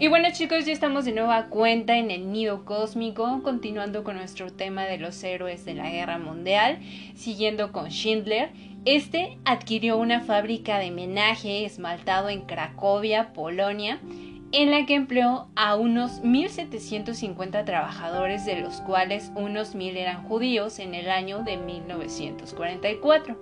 Y 0.00 0.08
bueno 0.08 0.28
chicos, 0.32 0.64
ya 0.64 0.72
estamos 0.72 1.04
de 1.04 1.12
nueva 1.12 1.48
cuenta 1.50 1.98
en 1.98 2.10
el 2.10 2.32
nido 2.32 2.64
cósmico, 2.64 3.42
continuando 3.42 4.02
con 4.02 4.16
nuestro 4.16 4.50
tema 4.50 4.86
de 4.86 4.96
los 4.96 5.22
héroes 5.22 5.66
de 5.66 5.74
la 5.74 5.90
guerra 5.90 6.16
mundial, 6.16 6.78
siguiendo 7.14 7.70
con 7.70 7.90
Schindler. 7.90 8.48
Este 8.86 9.36
adquirió 9.44 9.98
una 9.98 10.22
fábrica 10.22 10.78
de 10.78 10.90
menaje 10.90 11.66
esmaltado 11.66 12.30
en 12.30 12.46
Cracovia, 12.46 13.34
Polonia, 13.34 14.00
en 14.52 14.70
la 14.70 14.86
que 14.86 14.94
empleó 14.94 15.48
a 15.54 15.76
unos 15.76 16.22
1.750 16.22 17.66
trabajadores, 17.66 18.46
de 18.46 18.58
los 18.58 18.80
cuales 18.80 19.30
unos 19.34 19.76
1.000 19.76 19.96
eran 19.98 20.26
judíos 20.26 20.78
en 20.78 20.94
el 20.94 21.10
año 21.10 21.42
de 21.42 21.58
1944. 21.58 23.36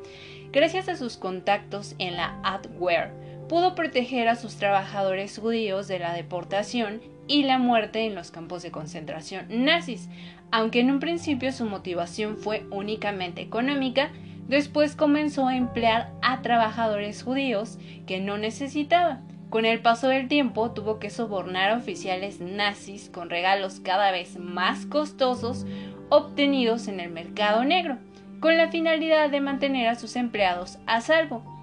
Gracias 0.51 0.89
a 0.89 0.97
sus 0.97 1.19
contactos 1.19 1.95
en 1.99 2.17
la 2.17 2.41
Adware, 2.43 3.13
pudo 3.49 3.75
proteger 3.75 4.29
a 4.29 4.37
sus 4.37 4.57
trabajadores 4.57 5.39
judíos 5.39 5.89
de 5.89 5.99
la 5.99 6.13
deportación 6.13 7.01
y 7.27 7.43
la 7.43 7.59
muerte 7.59 8.07
en 8.07 8.15
los 8.15 8.31
campos 8.31 8.63
de 8.63 8.71
concentración 8.71 9.47
nazis. 9.49 10.09
Aunque 10.51 10.81
en 10.81 10.91
un 10.91 11.01
principio 11.01 11.53
su 11.53 11.65
motivación 11.65 12.37
fue 12.37 12.65
únicamente 12.71 13.43
económica, 13.43 14.11
después 14.49 14.97
comenzó 14.97 15.47
a 15.47 15.57
emplear 15.57 16.11
a 16.23 16.43
trabajadores 16.43 17.23
judíos 17.23 17.79
que 18.07 18.21
no 18.21 18.39
necesitaba. 18.39 19.21
Con 19.51 19.65
el 19.65 19.81
paso 19.81 20.09
del 20.09 20.29
tiempo 20.29 20.73
tuvo 20.73 20.99
que 20.99 21.09
sobornar 21.09 21.71
a 21.71 21.77
oficiales 21.77 22.41
nazis 22.41 23.09
con 23.09 23.31
regalos 23.31 23.81
cada 23.81 24.11
vez 24.11 24.39
más 24.39 24.85
costosos 24.85 25.65
obtenidos 26.11 26.87
en 26.89 27.01
el 27.01 27.11
mercado 27.11 27.65
negro, 27.65 27.99
con 28.41 28.57
la 28.57 28.69
finalidad 28.69 29.31
de 29.31 29.41
mantener 29.41 29.89
a 29.89 29.95
sus 29.95 30.17
empleados 30.17 30.79
a 30.87 31.01
salvo. 31.01 31.58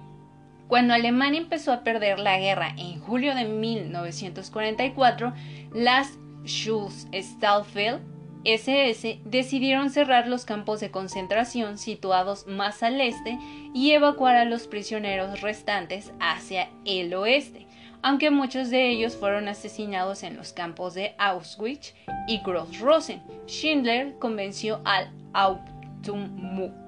Cuando 0.68 0.94
Alemania 0.94 1.40
empezó 1.40 1.72
a 1.72 1.84
perder 1.84 2.18
la 2.18 2.38
guerra 2.38 2.74
en 2.76 2.98
julio 3.00 3.34
de 3.34 3.44
1944, 3.44 5.32
las 5.72 6.18
Schuss-Stahlfeld 6.44 8.00
SS 8.44 9.20
decidieron 9.24 9.90
cerrar 9.90 10.28
los 10.28 10.44
campos 10.44 10.78
de 10.80 10.92
concentración 10.92 11.78
situados 11.78 12.46
más 12.46 12.82
al 12.82 13.00
este 13.00 13.38
y 13.74 13.90
evacuar 13.92 14.36
a 14.36 14.44
los 14.44 14.68
prisioneros 14.68 15.40
restantes 15.40 16.12
hacia 16.20 16.70
el 16.84 17.12
oeste, 17.14 17.66
aunque 18.02 18.30
muchos 18.30 18.70
de 18.70 18.88
ellos 18.88 19.16
fueron 19.16 19.48
asesinados 19.48 20.22
en 20.22 20.36
los 20.36 20.52
campos 20.52 20.94
de 20.94 21.16
Auschwitz 21.18 21.94
y 22.28 22.38
Gross-Rosen. 22.38 23.20
Schindler 23.46 24.16
convenció 24.18 24.80
al 24.84 25.10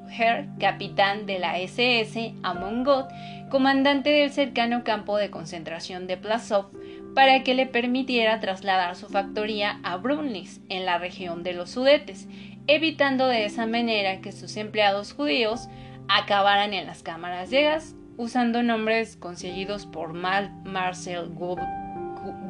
Hauptmutter, 0.09 0.47
capitán 0.59 1.27
de 1.27 1.39
la 1.39 1.59
SS, 1.59 2.35
Amon 2.43 2.85
Gott, 2.85 3.11
comandante 3.51 4.11
del 4.11 4.31
cercano 4.31 4.85
campo 4.85 5.17
de 5.17 5.31
concentración 5.31 6.07
de 6.07 6.17
Plaszow, 6.17 6.71
para 7.15 7.43
que 7.43 7.55
le 7.55 7.67
permitiera 7.67 8.41
trasladar 8.41 8.97
su 8.97 9.09
factoría 9.09 9.81
a 9.83 9.97
Brunlis, 9.97 10.61
en 10.69 10.85
la 10.87 10.99
región 10.99 11.43
de 11.43 11.55
los 11.55 11.71
Sudetes, 11.71 12.29
evitando 12.67 13.27
de 13.27 13.45
esa 13.45 13.67
manera 13.67 14.21
que 14.21 14.33
sus 14.33 14.57
empleados 14.57 15.13
judíos 15.13 15.69
acabaran 16.09 16.75
en 16.75 16.87
las 16.87 17.03
cámaras 17.03 17.51
de 17.51 17.63
gas, 17.63 17.95
usando 18.17 18.63
nombres 18.63 19.17
conseguidos 19.17 19.87
por 19.87 20.13
Marcel 20.13 21.31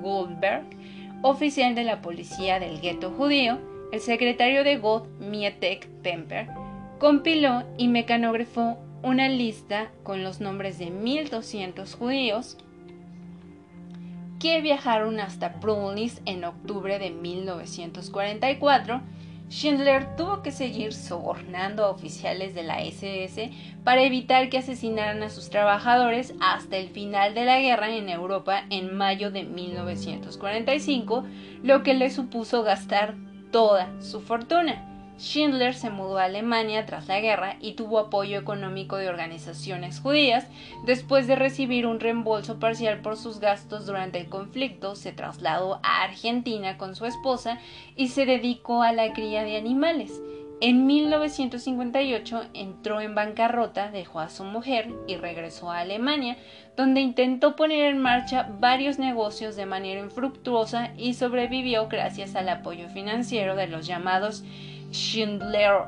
Goldberg, 0.03 0.65
oficial 1.23 1.75
de 1.75 1.85
la 1.85 2.01
policía 2.01 2.59
del 2.59 2.81
gueto 2.81 3.11
judío, 3.11 3.59
el 3.93 4.01
secretario 4.01 4.65
de 4.65 4.77
God, 4.77 5.09
Mietek 5.19 5.89
Temper, 6.03 6.49
compiló 6.99 7.65
y 7.77 7.89
mecanografó 7.89 8.79
una 9.03 9.29
lista 9.29 9.91
con 10.03 10.25
los 10.25 10.41
nombres 10.41 10.79
de 10.79 10.87
1.200 10.87 11.97
judíos 11.97 12.57
que 14.41 14.61
viajaron 14.61 15.21
hasta 15.21 15.49
Brunlis 15.49 16.21
en 16.25 16.45
octubre 16.45 16.99
de 16.99 17.11
1944, 17.11 19.01
Schindler 19.51 20.15
tuvo 20.17 20.43
que 20.43 20.53
seguir 20.53 20.93
sobornando 20.93 21.85
a 21.85 21.91
oficiales 21.91 22.55
de 22.55 22.63
la 22.63 22.83
SS 22.83 23.51
para 23.83 24.03
evitar 24.03 24.51
que 24.51 24.59
asesinaran 24.59 25.23
a 25.23 25.31
sus 25.31 25.49
trabajadores 25.49 26.35
hasta 26.41 26.77
el 26.77 26.89
final 26.89 27.35
de 27.35 27.47
la 27.47 27.59
guerra 27.59 27.95
en 27.97 28.11
Europa 28.11 28.65
en 28.69 28.95
mayo 28.95 29.31
de 29.31 29.45
1945, 29.45 31.25
lo 31.63 31.83
que 31.83 31.95
le 31.95 32.11
supuso 32.11 32.63
gastar 32.63 33.15
toda 33.51 33.89
su 34.01 34.21
fortuna. 34.21 34.88
Schindler 35.19 35.75
se 35.75 35.91
mudó 35.91 36.19
a 36.19 36.25
Alemania 36.25 36.87
tras 36.87 37.09
la 37.09 37.21
guerra 37.21 37.57
y 37.61 37.73
tuvo 37.73 37.99
apoyo 37.99 38.39
económico 38.39 38.97
de 38.97 39.09
organizaciones 39.09 39.99
judías. 40.01 40.47
Después 40.87 41.27
de 41.27 41.35
recibir 41.35 41.87
un 41.87 41.99
reembolso 41.99 42.61
parcial 42.61 43.01
por 43.01 43.17
sus 43.17 43.41
gastos 43.41 43.85
durante 43.85 44.21
el 44.21 44.29
conflicto, 44.29 44.95
se 44.95 45.13
trasladó 45.13 45.81
a 45.83 46.05
Argentina 46.05 46.79
con 46.79 46.95
su 46.95 47.05
esposa 47.05 47.59
y 47.97 48.09
se 48.09 48.27
dedicó 48.27 48.83
a 48.83 48.93
la 48.93 49.13
cría 49.13 49.43
de 49.43 49.57
animales. 49.57 50.21
En 50.61 50.87
1958 50.87 52.47
entró 52.53 53.01
en 53.01 53.15
bancarrota, 53.15 53.93
dejó 53.93 54.19
a 54.19 54.29
su 54.29 54.43
mujer 54.43 54.93
y 55.07 55.15
regresó 55.15 55.71
a 55.71 55.79
Alemania, 55.79 56.37
donde 56.77 57.01
intentó 57.01 57.55
poner 57.55 57.87
en 57.87 57.99
marcha 57.99 58.49
varios 58.59 58.99
negocios 58.99 59.55
de 59.55 59.67
manera 59.67 60.01
infructuosa 60.01 60.93
y 60.97 61.15
sobrevivió 61.15 61.87
gracias 61.87 62.35
al 62.35 62.49
apoyo 62.49 62.89
financiero 62.89 63.55
de 63.55 63.69
los 63.69 63.87
llamados 63.87 64.43
Schindler 64.91 65.85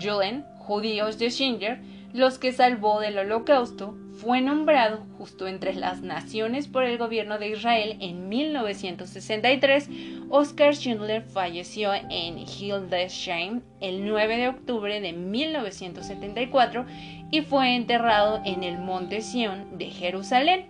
Juden, 0.00 0.44
judíos 0.58 1.18
de 1.18 1.30
Schindler, 1.30 1.80
los 2.12 2.38
que 2.38 2.52
salvó 2.52 3.00
del 3.00 3.18
holocausto, 3.18 3.96
fue 4.20 4.40
nombrado 4.40 5.04
justo 5.18 5.48
entre 5.48 5.74
las 5.74 6.02
naciones 6.02 6.68
por 6.68 6.84
el 6.84 6.96
gobierno 6.96 7.38
de 7.38 7.48
Israel 7.48 7.96
en 8.00 8.28
1963. 8.28 9.88
Oscar 10.30 10.74
Schindler 10.74 11.22
falleció 11.22 11.92
en 11.92 12.38
Hildesheim 12.38 13.62
el 13.80 14.06
9 14.06 14.36
de 14.36 14.48
octubre 14.48 15.00
de 15.00 15.12
1974 15.12 16.86
y 17.30 17.40
fue 17.42 17.74
enterrado 17.74 18.40
en 18.44 18.62
el 18.62 18.78
Monte 18.78 19.20
Sion 19.20 19.76
de 19.76 19.86
Jerusalén. 19.86 20.66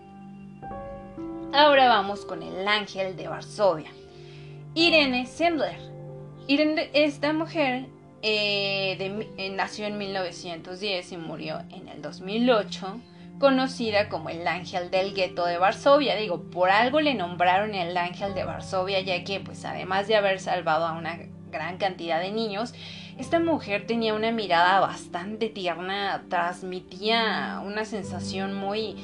Ahora 1.52 1.88
vamos 1.88 2.24
con 2.24 2.42
el 2.42 2.66
ángel 2.66 3.16
de 3.16 3.28
Varsovia. 3.28 3.90
Irene 4.74 5.26
Schindler 6.46 6.90
esta 6.92 7.32
mujer 7.32 7.86
eh, 8.22 9.26
eh, 9.38 9.50
nació 9.50 9.86
en 9.86 9.96
1910 9.96 11.12
y 11.12 11.16
murió 11.16 11.60
en 11.70 11.88
el 11.88 12.02
2008, 12.02 13.00
conocida 13.38 14.10
como 14.10 14.28
el 14.28 14.46
ángel 14.46 14.90
del 14.90 15.14
gueto 15.14 15.46
de 15.46 15.56
Varsovia. 15.56 16.16
Digo, 16.16 16.42
por 16.42 16.70
algo 16.70 17.00
le 17.00 17.14
nombraron 17.14 17.74
el 17.74 17.96
ángel 17.96 18.34
de 18.34 18.44
Varsovia, 18.44 19.00
ya 19.00 19.24
que, 19.24 19.40
pues, 19.40 19.64
además 19.64 20.06
de 20.06 20.16
haber 20.16 20.38
salvado 20.38 20.86
a 20.86 20.92
una 20.92 21.18
gran 21.50 21.78
cantidad 21.78 22.20
de 22.20 22.30
niños, 22.30 22.74
esta 23.18 23.40
mujer 23.40 23.86
tenía 23.86 24.12
una 24.12 24.30
mirada 24.30 24.80
bastante 24.80 25.48
tierna, 25.48 26.24
transmitía 26.28 27.62
una 27.64 27.86
sensación 27.86 28.54
muy, 28.54 28.94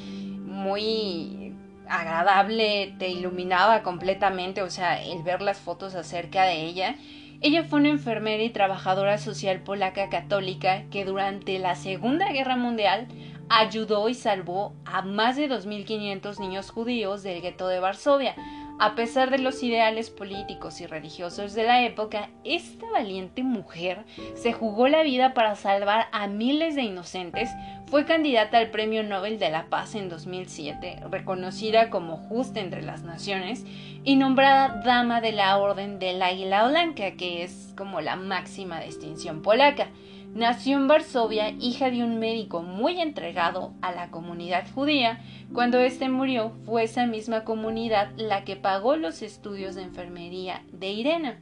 muy 0.45 1.55
agradable, 1.89 2.93
te 2.99 3.09
iluminaba 3.09 3.81
completamente, 3.81 4.61
o 4.61 4.69
sea, 4.69 5.01
el 5.01 5.23
ver 5.23 5.41
las 5.41 5.59
fotos 5.59 5.95
acerca 5.95 6.43
de 6.43 6.65
ella 6.65 6.95
ella 7.41 7.63
fue 7.63 7.79
una 7.79 7.89
enfermera 7.89 8.43
y 8.43 8.51
trabajadora 8.51 9.17
social 9.17 9.61
polaca 9.61 10.09
católica 10.09 10.83
que 10.91 11.05
durante 11.05 11.57
la 11.57 11.75
Segunda 11.75 12.31
Guerra 12.31 12.55
Mundial 12.55 13.07
ayudó 13.49 14.07
y 14.09 14.13
salvó 14.13 14.75
a 14.85 15.01
más 15.01 15.37
de 15.37 15.49
2.500 15.49 16.39
niños 16.39 16.69
judíos 16.69 17.23
del 17.23 17.41
gueto 17.41 17.67
de 17.67 17.79
Varsovia, 17.79 18.35
a 18.81 18.95
pesar 18.95 19.29
de 19.29 19.37
los 19.37 19.61
ideales 19.61 20.09
políticos 20.09 20.81
y 20.81 20.87
religiosos 20.87 21.53
de 21.53 21.65
la 21.65 21.85
época, 21.85 22.31
esta 22.43 22.89
valiente 22.89 23.43
mujer 23.43 24.05
se 24.33 24.53
jugó 24.53 24.87
la 24.87 25.03
vida 25.03 25.35
para 25.35 25.55
salvar 25.55 26.07
a 26.11 26.25
miles 26.25 26.73
de 26.73 26.81
inocentes, 26.81 27.51
fue 27.85 28.05
candidata 28.05 28.57
al 28.57 28.71
Premio 28.71 29.03
Nobel 29.03 29.37
de 29.37 29.51
la 29.51 29.67
Paz 29.67 29.93
en 29.93 30.09
2007, 30.09 31.01
reconocida 31.11 31.91
como 31.91 32.17
justa 32.17 32.59
entre 32.59 32.81
las 32.81 33.03
naciones 33.03 33.63
y 34.03 34.15
nombrada 34.15 34.81
Dama 34.83 35.21
de 35.21 35.33
la 35.33 35.59
Orden 35.59 35.99
del 35.99 36.19
Águila 36.19 36.67
Blanca, 36.67 37.11
que 37.11 37.43
es 37.43 37.75
como 37.77 38.01
la 38.01 38.15
máxima 38.15 38.79
distinción 38.79 39.43
polaca. 39.43 39.89
Nació 40.33 40.77
en 40.77 40.87
Varsovia, 40.87 41.49
hija 41.49 41.91
de 41.91 42.05
un 42.05 42.17
médico 42.17 42.61
muy 42.61 43.01
entregado 43.01 43.73
a 43.81 43.91
la 43.91 44.11
comunidad 44.11 44.63
judía. 44.73 45.19
Cuando 45.53 45.79
éste 45.79 46.07
murió, 46.07 46.53
fue 46.65 46.83
esa 46.83 47.05
misma 47.05 47.43
comunidad 47.43 48.11
la 48.15 48.45
que 48.45 48.55
pagó 48.55 48.95
los 48.95 49.21
estudios 49.23 49.75
de 49.75 49.83
enfermería 49.83 50.63
de 50.71 50.91
Irena. 50.91 51.37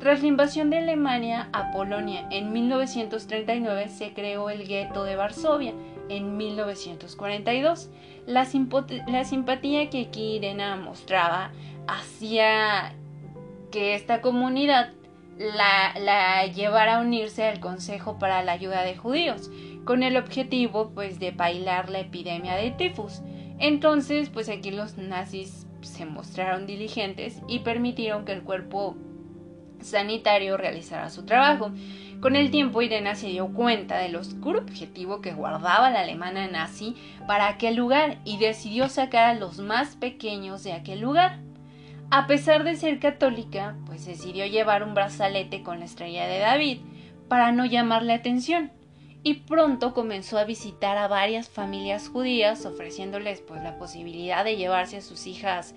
Tras 0.00 0.20
la 0.20 0.26
invasión 0.26 0.68
de 0.68 0.78
Alemania 0.78 1.48
a 1.52 1.70
Polonia 1.70 2.26
en 2.30 2.52
1939 2.52 3.88
se 3.88 4.12
creó 4.14 4.50
el 4.50 4.66
gueto 4.66 5.04
de 5.04 5.14
Varsovia 5.14 5.74
en 6.08 6.36
1942. 6.36 7.88
La, 8.26 8.48
la 9.06 9.24
simpatía 9.24 9.90
que 9.90 10.02
aquí 10.02 10.36
Irena 10.36 10.74
mostraba 10.74 11.52
hacía 11.86 12.94
que 13.70 13.94
esta 13.94 14.20
comunidad 14.20 14.92
la, 15.38 15.94
la 15.98 16.46
llevara 16.46 16.96
a 16.96 17.00
unirse 17.00 17.46
al 17.46 17.60
Consejo 17.60 18.18
para 18.18 18.42
la 18.42 18.52
Ayuda 18.52 18.82
de 18.82 18.96
Judíos, 18.96 19.50
con 19.84 20.02
el 20.02 20.16
objetivo 20.16 20.90
pues 20.94 21.18
de 21.18 21.30
bailar 21.30 21.88
la 21.88 22.00
epidemia 22.00 22.54
de 22.54 22.72
tifus. 22.72 23.22
Entonces, 23.58 24.30
pues 24.30 24.48
aquí 24.48 24.70
los 24.70 24.98
nazis 24.98 25.66
se 25.80 26.04
mostraron 26.04 26.66
diligentes 26.66 27.40
y 27.48 27.60
permitieron 27.60 28.24
que 28.24 28.32
el 28.32 28.42
cuerpo 28.42 28.96
sanitario 29.80 30.56
realizara 30.56 31.10
su 31.10 31.24
trabajo. 31.24 31.70
Con 32.20 32.34
el 32.34 32.50
tiempo, 32.50 32.82
Irena 32.82 33.14
se 33.14 33.28
dio 33.28 33.48
cuenta 33.52 33.98
del 33.98 34.16
oscuro 34.16 34.60
objetivo 34.60 35.20
que 35.20 35.32
guardaba 35.32 35.90
la 35.90 36.00
alemana 36.00 36.48
nazi 36.48 36.96
para 37.26 37.48
aquel 37.48 37.76
lugar 37.76 38.18
y 38.24 38.38
decidió 38.38 38.88
sacar 38.88 39.24
a 39.24 39.38
los 39.38 39.58
más 39.58 39.94
pequeños 39.94 40.64
de 40.64 40.72
aquel 40.72 41.00
lugar. 41.00 41.38
A 42.10 42.26
pesar 42.26 42.64
de 42.64 42.74
ser 42.76 43.00
católica, 43.00 43.76
pues 43.84 44.06
decidió 44.06 44.46
llevar 44.46 44.82
un 44.82 44.94
brazalete 44.94 45.62
con 45.62 45.80
la 45.80 45.84
estrella 45.84 46.26
de 46.26 46.38
David 46.38 46.78
para 47.28 47.52
no 47.52 47.66
llamarle 47.66 48.14
atención 48.14 48.72
y 49.22 49.34
pronto 49.34 49.92
comenzó 49.92 50.38
a 50.38 50.44
visitar 50.44 50.96
a 50.96 51.06
varias 51.06 51.50
familias 51.50 52.08
judías 52.08 52.64
ofreciéndoles 52.64 53.42
pues 53.42 53.62
la 53.62 53.76
posibilidad 53.76 54.42
de 54.42 54.56
llevarse 54.56 54.96
a 54.96 55.02
sus 55.02 55.26
hijas 55.26 55.74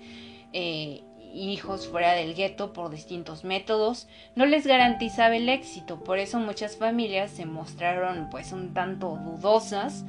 eh, 0.54 1.02
hijos 1.34 1.86
fuera 1.86 2.14
del 2.14 2.34
gueto 2.34 2.72
por 2.72 2.90
distintos 2.90 3.44
métodos. 3.44 4.08
No 4.34 4.46
les 4.46 4.66
garantizaba 4.66 5.36
el 5.36 5.50
éxito 5.50 6.02
por 6.02 6.18
eso 6.18 6.38
muchas 6.38 6.78
familias 6.78 7.30
se 7.30 7.44
mostraron 7.44 8.30
pues 8.30 8.52
un 8.52 8.72
tanto 8.72 9.18
dudosas 9.22 10.02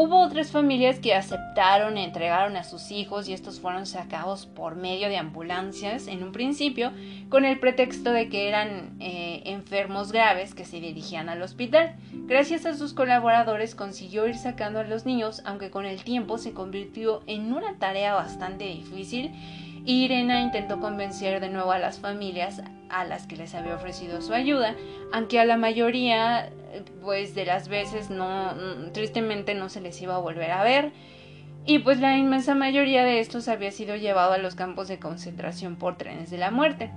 Hubo 0.00 0.20
otras 0.20 0.52
familias 0.52 1.00
que 1.00 1.12
aceptaron, 1.12 1.98
entregaron 1.98 2.56
a 2.56 2.62
sus 2.62 2.92
hijos 2.92 3.28
y 3.28 3.32
estos 3.32 3.58
fueron 3.58 3.84
sacados 3.84 4.46
por 4.46 4.76
medio 4.76 5.08
de 5.08 5.16
ambulancias 5.16 6.06
en 6.06 6.22
un 6.22 6.30
principio 6.30 6.92
con 7.28 7.44
el 7.44 7.58
pretexto 7.58 8.12
de 8.12 8.28
que 8.28 8.46
eran 8.46 8.96
eh, 9.00 9.42
enfermos 9.46 10.12
graves 10.12 10.54
que 10.54 10.64
se 10.64 10.78
dirigían 10.78 11.28
al 11.28 11.42
hospital. 11.42 11.96
Gracias 12.12 12.64
a 12.64 12.74
sus 12.74 12.94
colaboradores 12.94 13.74
consiguió 13.74 14.28
ir 14.28 14.36
sacando 14.36 14.78
a 14.78 14.84
los 14.84 15.04
niños, 15.04 15.42
aunque 15.44 15.72
con 15.72 15.84
el 15.84 16.04
tiempo 16.04 16.38
se 16.38 16.52
convirtió 16.52 17.24
en 17.26 17.52
una 17.52 17.76
tarea 17.80 18.14
bastante 18.14 18.66
difícil 18.66 19.32
Irena 19.84 20.42
intentó 20.42 20.80
convencer 20.80 21.40
de 21.40 21.48
nuevo 21.48 21.72
a 21.72 21.78
las 21.78 21.98
familias 21.98 22.62
a 22.90 23.04
las 23.04 23.26
que 23.26 23.36
les 23.36 23.54
había 23.54 23.74
ofrecido 23.74 24.20
su 24.20 24.34
ayuda, 24.34 24.74
aunque 25.12 25.40
a 25.40 25.46
la 25.46 25.56
mayoría 25.56 26.50
pues 27.02 27.34
de 27.34 27.44
las 27.44 27.68
veces 27.68 28.10
no 28.10 28.54
tristemente 28.92 29.54
no 29.54 29.68
se 29.68 29.80
les 29.80 30.00
iba 30.02 30.14
a 30.14 30.18
volver 30.18 30.50
a 30.50 30.62
ver 30.62 30.92
y 31.68 31.80
pues 31.80 32.00
la 32.00 32.16
inmensa 32.16 32.54
mayoría 32.54 33.04
de 33.04 33.20
estos 33.20 33.46
había 33.46 33.70
sido 33.70 33.94
llevado 33.94 34.32
a 34.32 34.38
los 34.38 34.54
campos 34.54 34.88
de 34.88 34.98
concentración 34.98 35.76
por 35.76 35.98
trenes 35.98 36.30
de 36.30 36.38
la 36.38 36.50
muerte. 36.50 36.90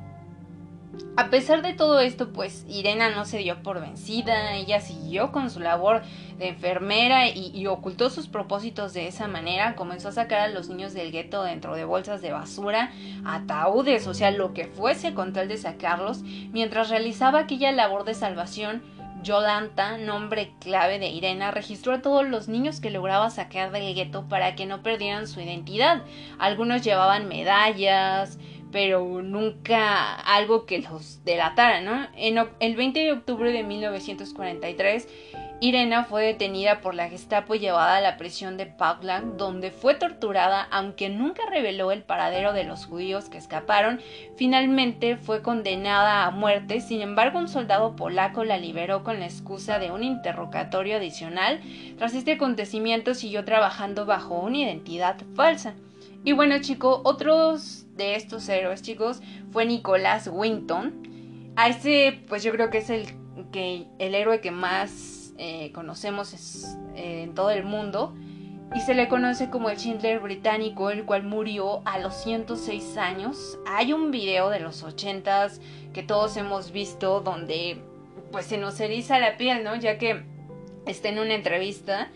A 1.17 1.29
pesar 1.29 1.61
de 1.61 1.73
todo 1.73 1.99
esto, 1.99 2.31
pues 2.31 2.65
Irena 2.69 3.09
no 3.09 3.25
se 3.25 3.37
dio 3.37 3.61
por 3.63 3.81
vencida, 3.81 4.55
ella 4.55 4.79
siguió 4.79 5.31
con 5.31 5.49
su 5.49 5.59
labor 5.59 6.01
de 6.37 6.49
enfermera 6.49 7.27
y, 7.29 7.65
ocultó 7.67 8.09
sus 8.09 8.27
propósitos 8.27 8.93
de 8.93 9.07
esa 9.07 9.27
manera, 9.27 9.75
comenzó 9.75 10.09
a 10.09 10.13
sacar 10.13 10.39
a 10.39 10.47
los 10.47 10.69
niños 10.69 10.93
del 10.93 11.11
gueto 11.11 11.43
dentro 11.43 11.75
de 11.75 11.85
bolsas 11.85 12.21
de 12.21 12.31
basura, 12.31 12.91
ataúdes, 13.25 14.07
o 14.07 14.13
sea, 14.13 14.31
lo 14.31 14.53
que 14.53 14.67
fuese 14.67 15.13
con 15.13 15.33
tal 15.33 15.47
de 15.47 15.57
sacarlos, 15.57 16.23
mientras 16.23 16.89
realizaba 16.89 17.39
aquella 17.39 17.71
labor 17.71 18.05
de 18.05 18.13
salvación. 18.13 18.81
Yolanta, 19.23 19.97
nombre 19.97 20.53
clave 20.59 20.99
de 20.99 21.09
Irena, 21.09 21.51
registró 21.51 21.93
a 21.93 22.01
todos 22.01 22.27
los 22.27 22.47
niños 22.47 22.79
que 22.81 22.89
lograba 22.89 23.29
sacar 23.29 23.71
del 23.71 23.93
gueto 23.93 24.27
para 24.27 24.55
que 24.55 24.65
no 24.65 24.83
perdieran 24.83 25.27
su 25.27 25.41
identidad. 25.41 26.03
Algunos 26.39 26.81
llevaban 26.83 27.27
medallas, 27.27 28.37
pero 28.71 29.21
nunca 29.21 30.15
algo 30.15 30.65
que 30.65 30.79
los 30.79 31.23
delatara, 31.23 31.81
¿no? 31.81 32.07
En 32.15 32.37
el 32.59 32.75
20 32.75 32.99
de 32.99 33.11
octubre 33.11 33.51
de 33.51 33.63
1943, 33.63 35.07
Irena 35.63 36.05
fue 36.05 36.25
detenida 36.25 36.81
por 36.81 36.95
la 36.95 37.07
Gestapo 37.07 37.53
y 37.53 37.59
llevada 37.59 37.97
a 37.97 38.01
la 38.01 38.17
prisión 38.17 38.57
de 38.57 38.65
Paukland, 38.65 39.37
donde 39.37 39.69
fue 39.69 39.93
torturada, 39.93 40.63
aunque 40.71 41.07
nunca 41.07 41.43
reveló 41.47 41.91
el 41.91 42.01
paradero 42.01 42.51
de 42.51 42.63
los 42.63 42.87
judíos 42.87 43.29
que 43.29 43.37
escaparon. 43.37 44.01
Finalmente 44.35 45.17
fue 45.17 45.43
condenada 45.43 46.25
a 46.25 46.31
muerte, 46.31 46.81
sin 46.81 47.01
embargo 47.01 47.37
un 47.37 47.47
soldado 47.47 47.95
polaco 47.95 48.43
la 48.43 48.57
liberó 48.57 49.03
con 49.03 49.19
la 49.19 49.25
excusa 49.25 49.77
de 49.77 49.91
un 49.91 50.03
interrogatorio 50.03 50.97
adicional. 50.97 51.61
Tras 51.95 52.15
este 52.15 52.31
acontecimiento 52.31 53.13
siguió 53.13 53.45
trabajando 53.45 54.07
bajo 54.07 54.39
una 54.39 54.57
identidad 54.57 55.17
falsa. 55.35 55.75
Y 56.23 56.31
bueno 56.31 56.59
chicos, 56.59 57.01
otros 57.03 57.85
de 57.97 58.15
estos 58.15 58.49
héroes 58.49 58.81
chicos 58.81 59.21
fue 59.51 59.67
Nicolás 59.67 60.27
Winton. 60.27 61.53
A 61.55 61.67
este 61.67 62.19
pues 62.27 62.41
yo 62.41 62.51
creo 62.51 62.71
que 62.71 62.79
es 62.79 62.89
el, 62.89 63.05
que, 63.51 63.85
el 63.99 64.15
héroe 64.15 64.41
que 64.41 64.49
más 64.49 65.20
eh, 65.43 65.71
conocemos 65.71 66.35
eh, 66.95 67.23
en 67.23 67.33
todo 67.33 67.49
el 67.49 67.63
mundo. 67.63 68.13
Y 68.75 68.79
se 68.81 68.93
le 68.93 69.07
conoce 69.07 69.49
como 69.49 69.71
el 69.71 69.77
Schindler 69.77 70.19
británico, 70.19 70.91
el 70.91 71.03
cual 71.03 71.23
murió 71.23 71.81
a 71.83 71.97
los 71.97 72.13
106 72.13 72.95
años. 72.97 73.57
Hay 73.65 73.91
un 73.91 74.11
video 74.11 74.49
de 74.51 74.59
los 74.59 74.83
80s 74.83 75.59
que 75.93 76.03
todos 76.03 76.37
hemos 76.37 76.71
visto 76.71 77.21
donde 77.21 77.81
pues 78.31 78.45
se 78.45 78.59
nos 78.59 78.79
eriza 78.79 79.17
la 79.17 79.35
piel, 79.35 79.63
¿no? 79.63 79.75
Ya 79.75 79.97
que 79.97 80.23
está 80.85 81.09
en 81.09 81.17
una 81.17 81.33
entrevista 81.33 82.09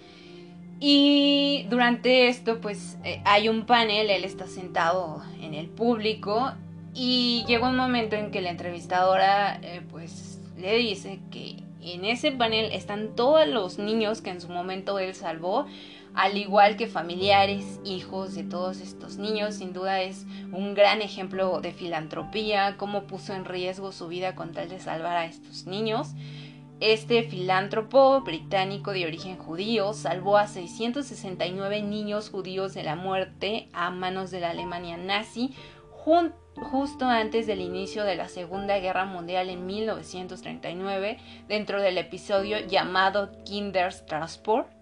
y 0.80 1.66
durante 1.72 2.28
esto, 2.28 2.62
pues 2.62 3.00
eh, 3.04 3.24
hay 3.26 3.50
un 3.50 3.66
panel, 3.66 4.12
él 4.12 4.24
está 4.24 4.46
sentado 4.46 5.24
en 5.42 5.56
el 5.56 5.68
público 5.68 6.54
y 6.94 7.44
llega 7.48 7.68
un 7.68 7.76
momento 7.76 8.18
en 8.18 8.30
que 8.30 8.42
la 8.42 8.52
entrevistadora, 8.52 9.60
pues, 9.90 10.40
le 10.58 10.78
dice 10.78 11.20
que 11.32 11.66
en 11.94 12.06
ese 12.06 12.32
panel 12.32 12.72
están 12.72 13.16
todos 13.16 13.48
los 13.48 13.78
niños 13.78 14.22
que 14.22 14.32
en 14.32 14.42
su 14.42 14.50
momento 14.50 14.98
él 15.00 15.14
salvó, 15.14 15.66
al 16.14 16.38
igual 16.38 16.78
que 16.78 16.88
familiares, 16.88 17.80
hijos 17.84 18.36
de 18.36 18.44
todos 18.44 18.80
estos 18.80 19.18
niños. 19.18 19.56
Sin 19.56 19.74
duda 19.74 20.02
es 20.02 20.26
un 20.52 20.74
gran 20.74 21.02
ejemplo 21.02 21.60
de 21.62 21.74
filantropía, 21.74 22.78
cómo 22.78 23.04
puso 23.04 23.34
en 23.34 23.46
riesgo 23.46 23.92
su 23.92 24.08
vida 24.08 24.34
con 24.36 24.54
tal 24.54 24.70
de 24.70 24.80
salvar 24.80 25.18
a 25.18 25.26
estos 25.26 25.66
niños. 25.66 26.14
Este 26.82 27.24
filántropo 27.24 28.22
británico 28.22 28.92
de 28.92 29.06
origen 29.06 29.38
judío 29.38 29.94
salvó 29.94 30.38
a 30.38 30.48
669 30.48 31.82
niños 31.82 32.30
judíos 32.30 32.74
de 32.74 32.84
la 32.84 32.98
muerte 32.98 33.70
a 33.72 33.92
manos 33.92 34.30
de 34.30 34.42
la 34.42 34.50
Alemania 34.50 34.98
nazi 34.98 35.54
justo 36.56 37.06
antes 37.06 37.48
del 37.48 37.62
inicio 37.62 38.04
de 38.04 38.16
la 38.16 38.28
Segunda 38.28 38.80
Guerra 38.80 39.06
Mundial 39.06 39.50
en 39.50 39.66
1939 39.66 41.18
dentro 41.48 41.82
del 41.82 41.98
episodio 41.98 42.60
llamado 42.60 43.32
Kindertransport 43.44 44.76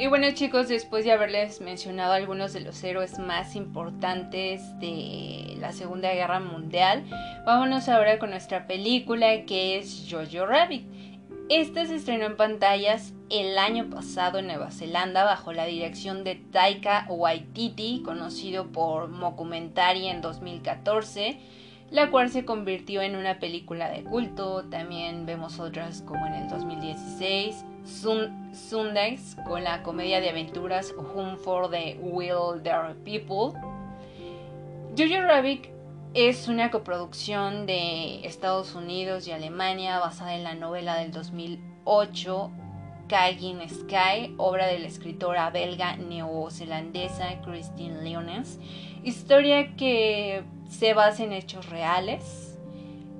y 0.00 0.06
bueno 0.06 0.28
chicos, 0.32 0.68
después 0.68 1.04
de 1.04 1.10
haberles 1.10 1.60
mencionado 1.60 2.12
algunos 2.12 2.52
de 2.52 2.60
los 2.60 2.82
héroes 2.84 3.18
más 3.18 3.56
importantes 3.56 4.62
de 4.78 5.56
la 5.58 5.72
Segunda 5.72 6.12
Guerra 6.12 6.38
Mundial, 6.38 7.04
vámonos 7.44 7.88
ahora 7.88 8.20
con 8.20 8.30
nuestra 8.30 8.68
película 8.68 9.44
que 9.44 9.76
es 9.76 10.06
Jojo 10.08 10.46
Rabbit. 10.46 10.86
Esta 11.48 11.86
se 11.86 11.94
estrenó 11.94 12.26
en 12.26 12.36
pantallas 12.36 13.14
el 13.30 13.56
año 13.58 13.88
pasado 13.88 14.38
en 14.38 14.48
Nueva 14.48 14.70
Zelanda 14.70 15.24
bajo 15.24 15.52
la 15.52 15.64
dirección 15.64 16.22
de 16.22 16.34
Taika 16.34 17.06
Waititi, 17.08 18.02
conocido 18.04 18.66
por 18.66 19.08
Mockumentary 19.08 20.08
en 20.08 20.20
2014 20.20 21.38
la 21.90 22.10
cual 22.10 22.30
se 22.30 22.44
convirtió 22.44 23.02
en 23.02 23.16
una 23.16 23.38
película 23.38 23.90
de 23.90 24.04
culto. 24.04 24.64
También 24.64 25.26
vemos 25.26 25.58
otras 25.58 26.02
como 26.02 26.26
en 26.26 26.34
el 26.34 26.48
2016, 26.48 27.64
Sundays 28.52 29.36
con 29.46 29.64
la 29.64 29.82
comedia 29.82 30.20
de 30.20 30.28
aventuras 30.28 30.94
Home 31.14 31.36
for 31.36 31.70
the 31.70 31.98
Wilder 32.00 32.94
People. 33.04 33.58
Jojo 34.96 35.22
Rabbit 35.22 35.77
es 36.14 36.48
una 36.48 36.70
coproducción 36.70 37.66
de 37.66 38.26
Estados 38.26 38.74
Unidos 38.74 39.26
y 39.28 39.32
Alemania 39.32 39.98
basada 39.98 40.34
en 40.34 40.44
la 40.44 40.54
novela 40.54 40.96
del 40.96 41.12
2008 41.12 42.50
Kaigin 43.08 43.60
Sky, 43.68 44.34
obra 44.36 44.66
de 44.66 44.78
la 44.78 44.86
escritora 44.86 45.50
belga 45.50 45.96
neozelandesa 45.96 47.40
Christine 47.42 48.02
Leones, 48.02 48.58
historia 49.02 49.76
que 49.76 50.44
se 50.68 50.94
basa 50.94 51.24
en 51.24 51.32
hechos 51.32 51.68
reales. 51.68 52.58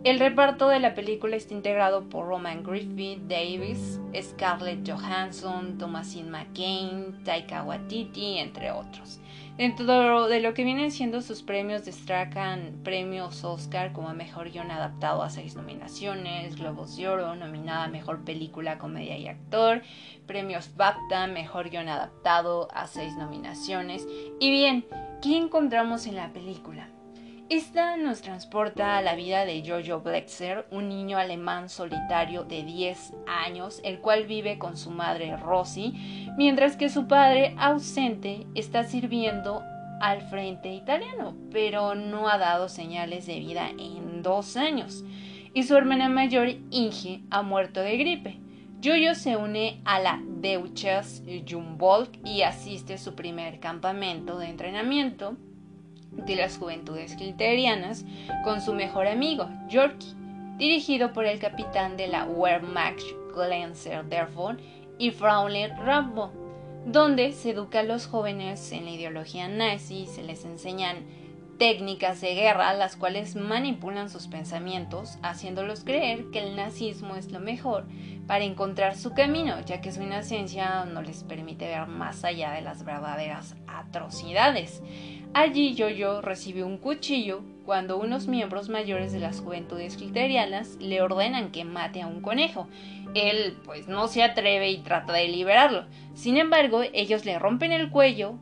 El 0.04 0.20
reparto 0.20 0.68
de 0.68 0.78
la 0.78 0.94
película 0.94 1.36
está 1.36 1.54
integrado 1.54 2.08
por 2.08 2.26
Roman 2.26 2.62
Griffith 2.62 3.20
Davis, 3.26 4.00
Scarlett 4.18 4.88
Johansson, 4.88 5.76
Thomasin 5.76 6.30
McCain, 6.30 7.24
Taika 7.24 7.64
Waititi, 7.64 8.38
entre 8.38 8.70
otros. 8.70 9.20
Dentro 9.58 10.28
de 10.28 10.38
lo 10.38 10.54
que 10.54 10.62
vienen 10.62 10.92
siendo 10.92 11.20
sus 11.20 11.42
premios 11.42 11.84
destacan 11.84 12.78
premios 12.84 13.42
Oscar 13.42 13.92
como 13.92 14.14
Mejor 14.14 14.52
Guión 14.52 14.70
Adaptado 14.70 15.20
a 15.20 15.30
seis 15.30 15.56
nominaciones, 15.56 16.54
Globos 16.54 16.96
de 16.96 17.08
Oro, 17.08 17.34
nominada 17.34 17.82
a 17.82 17.88
Mejor 17.88 18.22
Película, 18.24 18.78
Comedia 18.78 19.18
y 19.18 19.26
Actor, 19.26 19.82
premios 20.28 20.76
BAFTA, 20.76 21.26
Mejor 21.26 21.70
Guión 21.70 21.88
Adaptado 21.88 22.68
a 22.72 22.86
seis 22.86 23.16
nominaciones. 23.16 24.06
Y 24.38 24.52
bien, 24.52 24.86
¿qué 25.20 25.36
encontramos 25.36 26.06
en 26.06 26.14
la 26.14 26.32
película? 26.32 26.88
Esta 27.50 27.96
nos 27.96 28.20
transporta 28.20 28.98
a 28.98 29.02
la 29.02 29.14
vida 29.14 29.46
de 29.46 29.62
Jojo 29.66 30.02
Blexer, 30.02 30.66
un 30.70 30.90
niño 30.90 31.16
alemán 31.16 31.70
solitario 31.70 32.44
de 32.44 32.62
10 32.62 33.14
años, 33.26 33.80
el 33.84 34.00
cual 34.00 34.26
vive 34.26 34.58
con 34.58 34.76
su 34.76 34.90
madre 34.90 35.34
Rosie, 35.34 35.94
mientras 36.36 36.76
que 36.76 36.90
su 36.90 37.06
padre 37.06 37.54
ausente 37.56 38.46
está 38.54 38.84
sirviendo 38.84 39.62
al 40.02 40.20
frente 40.28 40.74
italiano, 40.74 41.34
pero 41.50 41.94
no 41.94 42.28
ha 42.28 42.36
dado 42.36 42.68
señales 42.68 43.24
de 43.24 43.40
vida 43.40 43.70
en 43.70 44.22
dos 44.22 44.58
años. 44.58 45.02
Y 45.54 45.62
su 45.62 45.74
hermana 45.74 46.10
mayor, 46.10 46.48
Inge, 46.70 47.22
ha 47.30 47.40
muerto 47.40 47.80
de 47.80 47.96
gripe. 47.96 48.40
Yoyo 48.82 49.14
se 49.14 49.38
une 49.38 49.80
a 49.86 50.00
la 50.00 50.20
Deutsches 50.22 51.22
Jumboldt 51.48 52.14
y 52.26 52.42
asiste 52.42 52.94
a 52.94 52.98
su 52.98 53.14
primer 53.14 53.58
campamento 53.58 54.38
de 54.38 54.50
entrenamiento 54.50 55.38
de 56.26 56.36
las 56.36 56.58
juventudes 56.58 57.14
criterianas 57.16 58.04
con 58.44 58.60
su 58.60 58.74
mejor 58.74 59.06
amigo, 59.06 59.48
Yorkie, 59.68 60.14
dirigido 60.56 61.12
por 61.12 61.24
el 61.24 61.38
capitán 61.38 61.96
de 61.96 62.08
la 62.08 62.24
Wehrmacht 62.24 63.02
Glenser 63.34 64.04
Derford 64.04 64.58
y 64.98 65.10
Fraulein 65.10 65.76
Rambo, 65.78 66.32
donde 66.84 67.32
se 67.32 67.50
educa 67.50 67.80
a 67.80 67.84
los 67.84 68.06
jóvenes 68.06 68.72
en 68.72 68.84
la 68.84 68.90
ideología 68.90 69.48
nazi, 69.48 70.06
se 70.06 70.22
les 70.22 70.44
enseñan 70.44 71.06
técnicas 71.58 72.20
de 72.20 72.34
guerra 72.34 72.72
las 72.72 72.96
cuales 72.96 73.34
manipulan 73.36 74.08
sus 74.08 74.28
pensamientos, 74.28 75.18
haciéndolos 75.22 75.84
creer 75.84 76.30
que 76.32 76.38
el 76.38 76.56
nazismo 76.56 77.16
es 77.16 77.30
lo 77.32 77.40
mejor 77.40 77.84
para 78.26 78.44
encontrar 78.44 78.96
su 78.96 79.12
camino, 79.12 79.60
ya 79.66 79.80
que 79.80 79.92
su 79.92 80.02
inocencia 80.02 80.84
no 80.84 81.02
les 81.02 81.24
permite 81.24 81.66
ver 81.66 81.86
más 81.88 82.24
allá 82.24 82.52
de 82.52 82.62
las 82.62 82.84
verdaderas 82.84 83.56
atrocidades. 83.66 84.82
Allí 85.34 85.74
Yo-Yo 85.74 86.20
recibió 86.20 86.66
un 86.66 86.78
cuchillo 86.78 87.42
cuando 87.64 87.98
unos 87.98 88.28
miembros 88.28 88.68
mayores 88.68 89.12
de 89.12 89.20
las 89.20 89.40
juventudes 89.40 89.96
criterianas 89.96 90.76
le 90.80 91.02
ordenan 91.02 91.52
que 91.52 91.64
mate 91.64 92.02
a 92.02 92.06
un 92.06 92.22
conejo. 92.22 92.66
Él 93.14 93.56
pues 93.64 93.88
no 93.88 94.08
se 94.08 94.22
atreve 94.22 94.70
y 94.70 94.78
trata 94.78 95.12
de 95.12 95.28
liberarlo. 95.28 95.86
Sin 96.14 96.36
embargo, 96.36 96.82
ellos 96.92 97.24
le 97.24 97.38
rompen 97.38 97.72
el 97.72 97.90
cuello, 97.90 98.38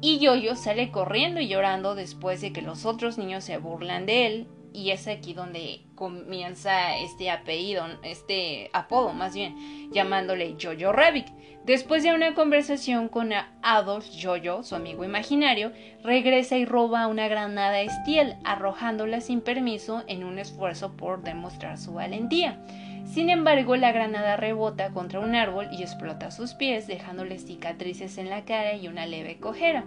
y 0.00 0.18
Yoyo 0.18 0.54
sale 0.54 0.92
corriendo 0.92 1.40
y 1.40 1.48
llorando 1.48 1.94
después 1.94 2.40
de 2.40 2.52
que 2.52 2.62
los 2.62 2.86
otros 2.86 3.18
niños 3.18 3.44
se 3.44 3.58
burlan 3.58 4.06
de 4.06 4.26
él. 4.26 4.46
Y 4.72 4.90
es 4.90 5.08
aquí 5.08 5.32
donde 5.32 5.80
comienza 5.94 6.96
este 6.98 7.30
apellido, 7.30 7.84
este 8.04 8.70
apodo 8.72 9.12
más 9.12 9.34
bien, 9.34 9.90
llamándole 9.90 10.56
Jojo 10.60 10.92
Rabbit. 10.92 11.26
Después 11.68 12.02
de 12.02 12.14
una 12.14 12.32
conversación 12.32 13.10
con 13.10 13.30
Adolf 13.60 14.06
Jojo, 14.18 14.62
su 14.62 14.74
amigo 14.74 15.04
imaginario, 15.04 15.70
regresa 16.02 16.56
y 16.56 16.64
roba 16.64 17.06
una 17.08 17.28
granada 17.28 17.86
Steel, 17.86 18.36
arrojándola 18.42 19.20
sin 19.20 19.42
permiso 19.42 20.02
en 20.06 20.24
un 20.24 20.38
esfuerzo 20.38 20.96
por 20.96 21.22
demostrar 21.22 21.76
su 21.76 21.92
valentía. 21.92 22.58
Sin 23.04 23.28
embargo, 23.28 23.76
la 23.76 23.92
granada 23.92 24.38
rebota 24.38 24.94
contra 24.94 25.20
un 25.20 25.34
árbol 25.34 25.68
y 25.70 25.82
explota 25.82 26.28
a 26.28 26.30
sus 26.30 26.54
pies, 26.54 26.86
dejándole 26.86 27.38
cicatrices 27.38 28.16
en 28.16 28.30
la 28.30 28.46
cara 28.46 28.72
y 28.72 28.88
una 28.88 29.04
leve 29.04 29.36
cojera. 29.36 29.84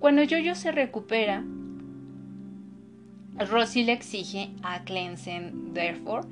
Cuando 0.00 0.20
Jojo 0.20 0.54
se 0.54 0.70
recupera, 0.70 1.42
Rosie 3.38 3.86
le 3.86 3.92
exige 3.92 4.50
a 4.62 4.84
Clemson 4.84 5.72
Therefore, 5.72 6.28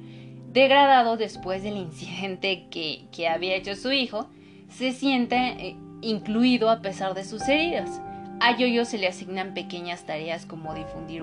degradado 0.53 1.17
después 1.17 1.63
del 1.63 1.79
incidente 1.79 2.67
que 2.71 3.29
había 3.29 3.57
hecho 3.57 3.77
su 3.77 3.91
hijo, 3.91 4.29
se 4.77 4.93
siente 4.93 5.37
eh, 5.37 5.77
incluido 6.01 6.69
a 6.69 6.81
pesar 6.81 7.15
de 7.15 7.25
sus 7.25 7.49
heridas. 7.49 8.01
A 8.41 8.57
Yoyo 8.57 8.85
se 8.85 8.99
le 8.99 9.07
asignan 9.07 9.55
pequeñas 9.55 10.05
tareas 10.05 10.45
como 10.47 10.75
difundir 10.75 11.23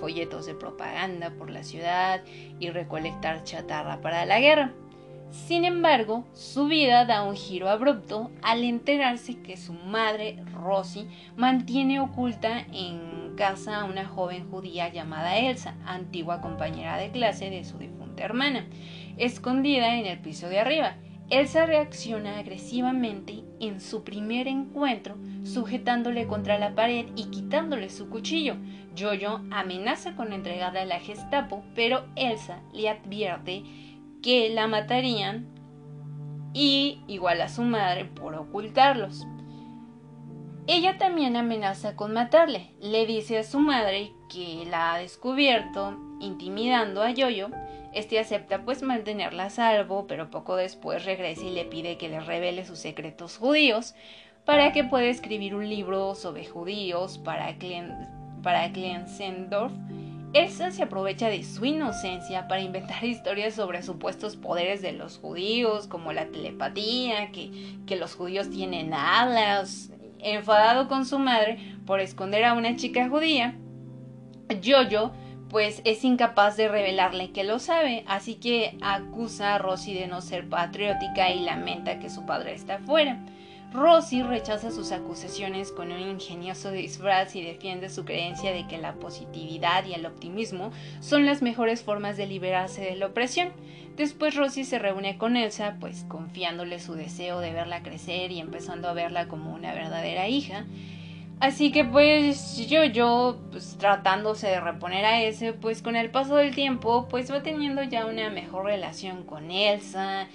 folletos 0.00 0.46
de 0.46 0.54
propaganda 0.54 1.30
por 1.30 1.50
la 1.50 1.62
ciudad 1.62 2.22
y 2.58 2.70
recolectar 2.70 3.44
chatarra 3.44 4.00
para 4.00 4.24
la 4.24 4.40
guerra. 4.40 4.72
Sin 5.30 5.66
embargo, 5.66 6.24
su 6.32 6.66
vida 6.68 7.04
da 7.04 7.22
un 7.22 7.36
giro 7.36 7.68
abrupto 7.68 8.30
al 8.40 8.64
enterarse 8.64 9.42
que 9.42 9.58
su 9.58 9.74
madre, 9.74 10.42
Rosie, 10.54 11.06
mantiene 11.36 12.00
oculta 12.00 12.60
en 12.72 13.34
casa 13.36 13.80
a 13.80 13.84
una 13.84 14.06
joven 14.06 14.50
judía 14.50 14.88
llamada 14.88 15.36
Elsa, 15.36 15.76
antigua 15.84 16.40
compañera 16.40 16.96
de 16.96 17.10
clase 17.10 17.50
de 17.50 17.64
su 17.64 17.76
difunta 17.76 18.24
hermana, 18.24 18.66
escondida 19.18 19.96
en 19.96 20.06
el 20.06 20.18
piso 20.18 20.48
de 20.48 20.60
arriba. 20.60 20.96
Elsa 21.30 21.66
reacciona 21.66 22.38
agresivamente 22.38 23.44
en 23.60 23.80
su 23.80 24.02
primer 24.02 24.48
encuentro, 24.48 25.16
sujetándole 25.44 26.26
contra 26.26 26.58
la 26.58 26.74
pared 26.74 27.06
y 27.16 27.24
quitándole 27.24 27.90
su 27.90 28.08
cuchillo. 28.08 28.56
Jojo 28.98 29.40
amenaza 29.50 30.16
con 30.16 30.32
entregarle 30.32 30.80
a 30.80 30.84
la 30.86 31.00
Gestapo, 31.00 31.64
pero 31.74 32.04
Elsa 32.16 32.62
le 32.72 32.88
advierte 32.88 33.62
que 34.22 34.48
la 34.48 34.66
matarían 34.68 35.46
y 36.54 37.02
igual 37.08 37.42
a 37.42 37.48
su 37.48 37.62
madre 37.62 38.06
por 38.06 38.34
ocultarlos. 38.34 39.26
Ella 40.66 40.98
también 40.98 41.36
amenaza 41.36 41.94
con 41.94 42.12
matarle. 42.12 42.72
Le 42.80 43.06
dice 43.06 43.38
a 43.38 43.44
su 43.44 43.58
madre 43.58 44.12
que 44.28 44.66
la 44.70 44.94
ha 44.94 44.98
descubierto, 44.98 45.98
intimidando 46.20 47.02
a 47.02 47.10
Yoyo, 47.10 47.50
este 47.92 48.18
acepta 48.18 48.62
pues 48.64 48.82
mantenerla 48.82 49.44
a 49.44 49.50
salvo, 49.50 50.06
pero 50.06 50.30
poco 50.30 50.56
después 50.56 51.04
regresa 51.04 51.44
y 51.44 51.50
le 51.50 51.64
pide 51.64 51.96
que 51.96 52.08
le 52.08 52.20
revele 52.20 52.64
sus 52.64 52.78
secretos 52.78 53.38
judíos 53.38 53.94
para 54.44 54.72
que 54.72 54.84
pueda 54.84 55.06
escribir 55.06 55.54
un 55.54 55.68
libro 55.68 56.14
sobre 56.14 56.46
judíos 56.46 57.18
para, 57.18 57.56
Klen, 57.58 57.92
para 58.42 58.72
Klenzendorf. 58.72 59.72
Elsa 60.34 60.70
se 60.70 60.82
aprovecha 60.82 61.28
de 61.28 61.42
su 61.42 61.64
inocencia 61.64 62.48
para 62.48 62.60
inventar 62.60 63.02
historias 63.04 63.54
sobre 63.54 63.82
supuestos 63.82 64.36
poderes 64.36 64.82
de 64.82 64.92
los 64.92 65.18
judíos, 65.18 65.86
como 65.86 66.12
la 66.12 66.26
telepatía, 66.26 67.32
que, 67.32 67.78
que 67.86 67.96
los 67.96 68.14
judíos 68.14 68.50
tienen 68.50 68.92
alas. 68.92 69.90
Enfadado 70.20 70.88
con 70.88 71.06
su 71.06 71.18
madre 71.18 71.76
por 71.86 72.00
esconder 72.00 72.44
a 72.44 72.54
una 72.54 72.74
chica 72.74 73.08
judía, 73.08 73.54
Jojo 74.64 75.12
pues 75.50 75.80
es 75.84 76.04
incapaz 76.04 76.56
de 76.56 76.68
revelarle 76.68 77.30
que 77.30 77.44
lo 77.44 77.58
sabe, 77.58 78.04
así 78.06 78.34
que 78.34 78.76
acusa 78.80 79.54
a 79.54 79.58
Rosie 79.58 79.98
de 79.98 80.06
no 80.06 80.20
ser 80.20 80.48
patriótica 80.48 81.30
y 81.30 81.40
lamenta 81.40 81.98
que 81.98 82.10
su 82.10 82.26
padre 82.26 82.54
está 82.54 82.78
fuera. 82.78 83.18
Rosie 83.72 84.22
rechaza 84.22 84.70
sus 84.70 84.92
acusaciones 84.92 85.72
con 85.72 85.92
un 85.92 86.00
ingenioso 86.00 86.70
disfraz 86.70 87.36
y 87.36 87.42
defiende 87.42 87.90
su 87.90 88.06
creencia 88.06 88.50
de 88.50 88.66
que 88.66 88.78
la 88.78 88.94
positividad 88.94 89.84
y 89.84 89.92
el 89.92 90.06
optimismo 90.06 90.70
son 91.00 91.26
las 91.26 91.42
mejores 91.42 91.82
formas 91.82 92.16
de 92.16 92.26
liberarse 92.26 92.80
de 92.80 92.96
la 92.96 93.06
opresión. 93.06 93.50
Después 93.96 94.36
Rosie 94.36 94.64
se 94.64 94.78
reúne 94.78 95.18
con 95.18 95.36
Elsa, 95.36 95.76
pues 95.80 96.04
confiándole 96.08 96.80
su 96.80 96.94
deseo 96.94 97.40
de 97.40 97.52
verla 97.52 97.82
crecer 97.82 98.32
y 98.32 98.40
empezando 98.40 98.88
a 98.88 98.94
verla 98.94 99.28
como 99.28 99.52
una 99.52 99.74
verdadera 99.74 100.28
hija. 100.28 100.64
Así 101.40 101.70
que 101.70 101.84
pues 101.84 102.66
yo, 102.68 102.84
yo, 102.84 103.38
pues 103.52 103.76
tratándose 103.78 104.48
de 104.48 104.60
reponer 104.60 105.04
a 105.04 105.22
ese, 105.22 105.52
pues 105.52 105.82
con 105.82 105.94
el 105.94 106.10
paso 106.10 106.34
del 106.34 106.52
tiempo, 106.52 107.06
pues 107.08 107.30
va 107.30 107.42
teniendo 107.42 107.82
ya 107.84 108.06
una 108.06 108.28
mejor 108.28 108.64
relación 108.64 109.22
con 109.22 109.50
Elsa. 109.50 110.26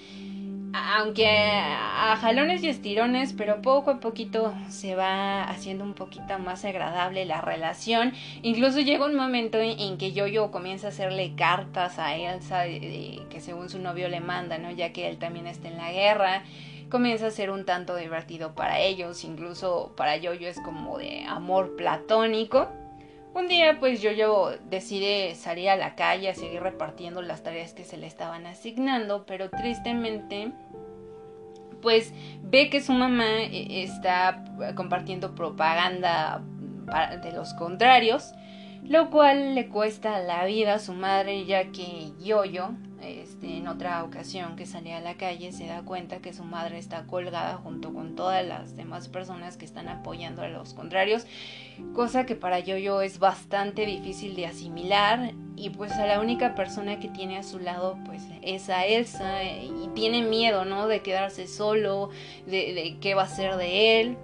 Aunque 0.75 1.27
a 1.27 2.17
jalones 2.19 2.63
y 2.63 2.69
estirones, 2.69 3.33
pero 3.33 3.61
poco 3.61 3.91
a 3.91 3.99
poquito 3.99 4.55
se 4.69 4.95
va 4.95 5.43
haciendo 5.43 5.83
un 5.83 5.93
poquito 5.93 6.39
más 6.39 6.65
agradable 6.65 7.25
la 7.25 7.41
relación. 7.41 8.13
Incluso 8.41 8.79
llega 8.79 9.05
un 9.05 9.13
momento 9.13 9.59
en, 9.59 9.97
que 9.99 10.13
Yo-Yo 10.13 10.49
comienza 10.49 10.87
a 10.87 10.89
hacerle 10.89 11.35
cartas 11.35 11.99
a 11.99 12.15
Elsa 12.15 12.65
que 12.65 13.39
según 13.39 13.69
su 13.69 13.77
novio 13.77 14.07
le 14.07 14.19
manda, 14.19 14.57
¿no? 14.57 14.71
Ya 14.71 14.93
que 14.93 15.09
él 15.09 15.17
también 15.17 15.45
está 15.45 15.67
en 15.67 15.77
la 15.77 15.91
guerra 15.91 16.43
comienza 16.93 17.25
a 17.25 17.31
ser 17.31 17.49
un 17.49 17.65
tanto 17.65 17.95
divertido 17.95 18.53
para 18.53 18.79
ellos, 18.79 19.23
incluso 19.23 19.95
para 19.97 20.15
Yoyo 20.15 20.47
es 20.47 20.59
como 20.59 20.99
de 20.99 21.25
amor 21.27 21.75
platónico. 21.75 22.67
Un 23.33 23.47
día 23.47 23.79
pues 23.79 24.03
Yoyo 24.03 24.51
decide 24.69 25.33
salir 25.33 25.71
a 25.71 25.75
la 25.75 25.95
calle 25.95 26.29
a 26.29 26.35
seguir 26.35 26.61
repartiendo 26.61 27.23
las 27.23 27.41
tareas 27.41 27.73
que 27.73 27.83
se 27.83 27.97
le 27.97 28.05
estaban 28.05 28.45
asignando, 28.45 29.25
pero 29.25 29.49
tristemente 29.49 30.51
pues 31.81 32.13
ve 32.43 32.69
que 32.69 32.79
su 32.79 32.93
mamá 32.93 33.41
eh, 33.41 33.81
está 33.81 34.43
compartiendo 34.75 35.33
propaganda 35.33 36.43
de 37.23 37.31
los 37.31 37.55
contrarios, 37.55 38.33
lo 38.83 39.09
cual 39.09 39.55
le 39.55 39.67
cuesta 39.67 40.19
la 40.19 40.45
vida 40.45 40.75
a 40.75 40.79
su 40.79 40.93
madre 40.93 41.45
ya 41.45 41.71
que 41.71 42.11
Yoyo 42.19 42.69
este, 43.03 43.57
en 43.57 43.67
otra 43.67 44.03
ocasión 44.03 44.55
que 44.55 44.65
salía 44.65 44.97
a 44.97 45.01
la 45.01 45.15
calle 45.15 45.51
se 45.51 45.67
da 45.67 45.83
cuenta 45.83 46.19
que 46.19 46.33
su 46.33 46.43
madre 46.43 46.77
está 46.77 47.05
colgada 47.05 47.57
junto 47.57 47.93
con 47.93 48.15
todas 48.15 48.45
las 48.45 48.75
demás 48.75 49.09
personas 49.09 49.57
que 49.57 49.65
están 49.65 49.89
apoyando 49.89 50.41
a 50.41 50.47
los 50.47 50.73
contrarios, 50.73 51.25
cosa 51.93 52.25
que 52.25 52.35
para 52.35 52.59
Yoyo 52.59 53.01
es 53.01 53.19
bastante 53.19 53.85
difícil 53.85 54.35
de 54.35 54.47
asimilar 54.47 55.33
y 55.55 55.69
pues 55.69 55.91
a 55.93 56.05
la 56.05 56.19
única 56.19 56.55
persona 56.55 56.99
que 56.99 57.09
tiene 57.09 57.37
a 57.37 57.43
su 57.43 57.59
lado 57.59 57.97
pues 58.05 58.23
es 58.41 58.69
a 58.69 58.85
Elsa 58.85 59.43
y 59.43 59.89
tiene 59.93 60.21
miedo, 60.21 60.65
¿no? 60.65 60.87
De 60.87 61.01
quedarse 61.01 61.47
solo, 61.47 62.09
de, 62.45 62.97
qué 63.01 63.15
va 63.15 63.23
a 63.23 63.27
ser 63.27 63.55
de 63.57 64.01
él. 64.01 64.17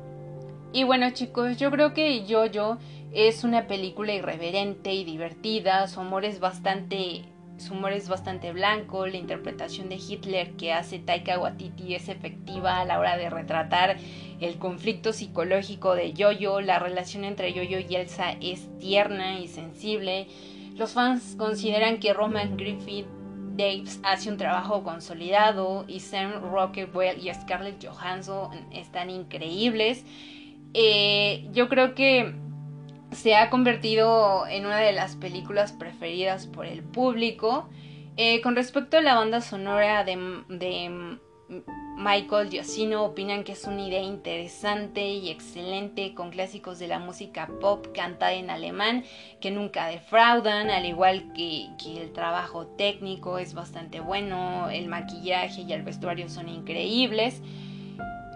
Y 0.73 0.83
bueno 0.83 1.09
chicos, 1.11 1.57
yo 1.57 1.71
creo 1.71 1.93
que 1.93 2.25
Yoyo 2.25 2.77
es 3.11 3.43
una 3.43 3.67
película 3.67 4.13
irreverente 4.13 4.93
y 4.93 5.03
divertida, 5.03 5.87
su 5.87 5.99
amor 5.99 6.25
es 6.25 6.39
bastante 6.39 7.23
su 7.59 7.73
humor 7.73 7.93
es 7.93 8.09
bastante 8.09 8.51
blanco, 8.51 9.05
la 9.05 9.17
interpretación 9.17 9.89
de 9.89 9.95
Hitler 9.95 10.51
que 10.51 10.73
hace 10.73 10.99
Taika 10.99 11.39
Waititi 11.39 11.95
es 11.95 12.09
efectiva 12.09 12.79
a 12.79 12.85
la 12.85 12.99
hora 12.99 13.17
de 13.17 13.29
retratar 13.29 13.97
el 14.39 14.57
conflicto 14.57 15.13
psicológico 15.13 15.95
de 15.95 16.13
Jojo, 16.17 16.61
la 16.61 16.79
relación 16.79 17.25
entre 17.25 17.51
Jojo 17.51 17.79
y 17.87 17.95
Elsa 17.95 18.31
es 18.41 18.69
tierna 18.79 19.39
y 19.39 19.47
sensible. 19.47 20.27
Los 20.75 20.93
fans 20.93 21.35
consideran 21.37 21.99
que 21.99 22.13
Roman 22.13 22.55
Griffith 22.55 23.07
Daves 23.57 23.99
hace 24.03 24.29
un 24.29 24.37
trabajo 24.37 24.83
consolidado 24.83 25.83
y 25.87 25.99
Sam 25.99 26.41
Rockwell 26.51 27.19
y 27.21 27.33
Scarlett 27.33 27.85
Johansson 27.85 28.51
están 28.71 29.09
increíbles. 29.09 30.05
Eh, 30.73 31.49
yo 31.51 31.67
creo 31.67 31.95
que 31.95 32.33
se 33.11 33.35
ha 33.35 33.49
convertido 33.49 34.45
en 34.47 34.65
una 34.65 34.77
de 34.77 34.93
las 34.93 35.15
películas 35.15 35.71
preferidas 35.71 36.47
por 36.47 36.65
el 36.65 36.83
público. 36.83 37.69
Eh, 38.17 38.41
con 38.41 38.55
respecto 38.55 38.97
a 38.97 39.01
la 39.01 39.15
banda 39.15 39.41
sonora 39.41 40.03
de, 40.03 40.17
de 40.49 41.19
Michael 41.97 42.49
Giacchino 42.49 43.03
opinan 43.03 43.43
que 43.43 43.53
es 43.53 43.65
una 43.65 43.81
idea 43.81 44.01
interesante 44.01 45.07
y 45.07 45.29
excelente 45.29 46.13
con 46.13 46.29
clásicos 46.29 46.79
de 46.79 46.87
la 46.87 46.99
música 46.99 47.49
pop 47.59 47.87
cantada 47.93 48.33
en 48.33 48.49
alemán 48.49 49.03
que 49.41 49.51
nunca 49.51 49.87
defraudan, 49.87 50.69
al 50.69 50.85
igual 50.85 51.33
que, 51.33 51.67
que, 51.81 52.01
el 52.01 52.13
trabajo 52.13 52.67
técnico 52.67 53.37
es 53.37 53.53
bastante 53.53 53.99
bueno, 53.99 54.69
el 54.69 54.87
maquillaje 54.87 55.61
y 55.61 55.73
el 55.73 55.83
vestuario 55.83 56.29
son 56.29 56.49
increíbles. 56.49 57.41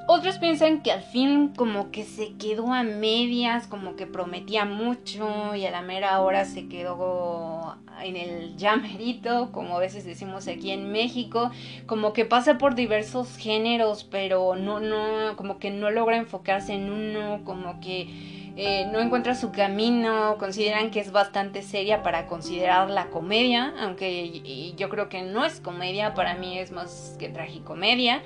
Otros 0.05 0.37
piensan 0.37 0.81
que 0.81 0.91
al 0.91 1.01
fin 1.01 1.53
como 1.55 1.89
que 1.89 2.03
se 2.03 2.33
quedó 2.33 2.73
a 2.73 2.83
medias, 2.83 3.67
como 3.67 3.95
que 3.95 4.05
prometía 4.05 4.65
mucho 4.65 5.55
y 5.55 5.65
a 5.65 5.71
la 5.71 5.81
mera 5.81 6.19
hora 6.19 6.43
se 6.43 6.67
quedó 6.67 7.77
en 8.01 8.17
el 8.17 8.57
llamerito, 8.57 9.51
como 9.53 9.77
a 9.77 9.79
veces 9.79 10.03
decimos 10.03 10.49
aquí 10.49 10.71
en 10.71 10.91
México, 10.91 11.51
como 11.85 12.11
que 12.11 12.25
pasa 12.25 12.57
por 12.57 12.75
diversos 12.75 13.37
géneros, 13.37 14.03
pero 14.03 14.55
no, 14.55 14.81
no, 14.81 15.37
como 15.37 15.57
que 15.57 15.71
no 15.71 15.89
logra 15.89 16.17
enfocarse 16.17 16.73
en 16.73 16.91
uno, 16.91 17.41
como 17.45 17.79
que 17.79 18.51
eh, 18.57 18.85
no 18.91 18.99
encuentra 18.99 19.35
su 19.35 19.53
camino, 19.53 20.35
consideran 20.37 20.91
que 20.91 20.99
es 20.99 21.13
bastante 21.13 21.61
seria 21.61 22.03
para 22.03 22.27
considerar 22.27 22.89
la 22.89 23.09
comedia, 23.09 23.73
aunque 23.79 24.73
yo 24.75 24.89
creo 24.89 25.07
que 25.07 25.21
no 25.21 25.45
es 25.45 25.61
comedia, 25.61 26.13
para 26.13 26.35
mí 26.35 26.59
es 26.59 26.71
más 26.71 27.15
que 27.17 27.29
tragicomedia. 27.29 28.21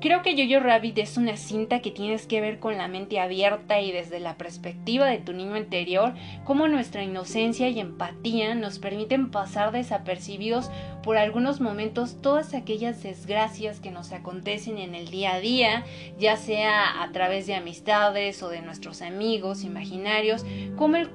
Creo 0.00 0.22
que 0.22 0.34
Jojo 0.34 0.64
Rabbit 0.64 0.96
es 0.96 1.18
una 1.18 1.36
cinta 1.36 1.80
que 1.80 1.90
tienes 1.90 2.26
que 2.26 2.40
ver 2.40 2.58
con 2.58 2.78
la 2.78 2.88
mente 2.88 3.20
abierta 3.20 3.82
y 3.82 3.92
desde 3.92 4.18
la 4.18 4.38
perspectiva 4.38 5.06
de 5.06 5.18
tu 5.18 5.34
niño 5.34 5.58
interior, 5.58 6.14
cómo 6.44 6.68
nuestra 6.68 7.04
inocencia 7.04 7.68
y 7.68 7.80
empatía 7.80 8.54
nos 8.54 8.78
permiten 8.78 9.30
pasar 9.30 9.72
desapercibidos 9.72 10.70
por 11.02 11.18
algunos 11.18 11.60
momentos 11.60 12.22
todas 12.22 12.54
aquellas 12.54 13.02
desgracias 13.02 13.80
que 13.80 13.90
nos 13.90 14.12
acontecen 14.12 14.78
en 14.78 14.94
el 14.94 15.10
día 15.10 15.34
a 15.34 15.40
día, 15.40 15.84
ya 16.18 16.36
sea 16.38 17.02
a 17.02 17.12
través 17.12 17.46
de 17.46 17.54
amistades 17.54 18.42
o 18.42 18.48
de 18.48 18.62
nuestros 18.62 19.02
amigos 19.02 19.64
imaginarios, 19.64 20.46
como 20.76 20.96
el, 20.96 21.10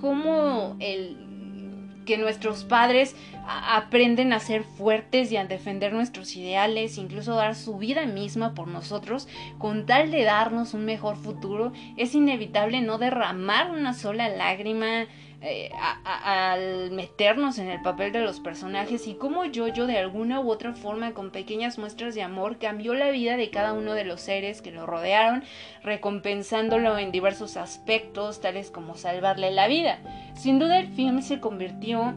como 0.00 0.76
el 0.78 1.27
que 2.08 2.16
nuestros 2.16 2.64
padres 2.64 3.14
aprenden 3.46 4.32
a 4.32 4.40
ser 4.40 4.64
fuertes 4.64 5.30
y 5.30 5.36
a 5.36 5.44
defender 5.44 5.92
nuestros 5.92 6.34
ideales, 6.36 6.96
incluso 6.96 7.34
dar 7.34 7.54
su 7.54 7.76
vida 7.76 8.06
misma 8.06 8.54
por 8.54 8.66
nosotros, 8.66 9.28
con 9.58 9.84
tal 9.84 10.10
de 10.10 10.24
darnos 10.24 10.72
un 10.72 10.86
mejor 10.86 11.18
futuro, 11.18 11.74
es 11.98 12.14
inevitable 12.14 12.80
no 12.80 12.96
derramar 12.96 13.72
una 13.72 13.92
sola 13.92 14.30
lágrima 14.30 15.04
eh, 15.40 15.70
al 16.04 16.90
meternos 16.90 17.58
en 17.58 17.68
el 17.68 17.80
papel 17.80 18.10
de 18.10 18.20
los 18.20 18.40
personajes 18.40 19.06
y 19.06 19.14
cómo 19.14 19.44
yo, 19.44 19.68
yo 19.68 19.86
de 19.86 19.96
alguna 19.96 20.40
u 20.40 20.50
otra 20.50 20.74
forma 20.74 21.14
con 21.14 21.30
pequeñas 21.30 21.78
muestras 21.78 22.16
de 22.16 22.22
amor 22.22 22.58
cambió 22.58 22.94
la 22.94 23.10
vida 23.10 23.36
de 23.36 23.50
cada 23.50 23.72
uno 23.72 23.94
de 23.94 24.04
los 24.04 24.20
seres 24.20 24.62
que 24.62 24.72
lo 24.72 24.84
rodearon, 24.84 25.44
recompensándolo 25.84 26.98
en 26.98 27.12
diversos 27.12 27.56
aspectos, 27.56 28.40
tales 28.40 28.72
como 28.72 28.96
salvarle 28.96 29.52
la 29.52 29.68
vida. 29.68 30.00
Sin 30.34 30.58
duda 30.58 30.78
el 30.78 30.88
film 30.88 31.22
se 31.22 31.38
convirtió 31.38 32.14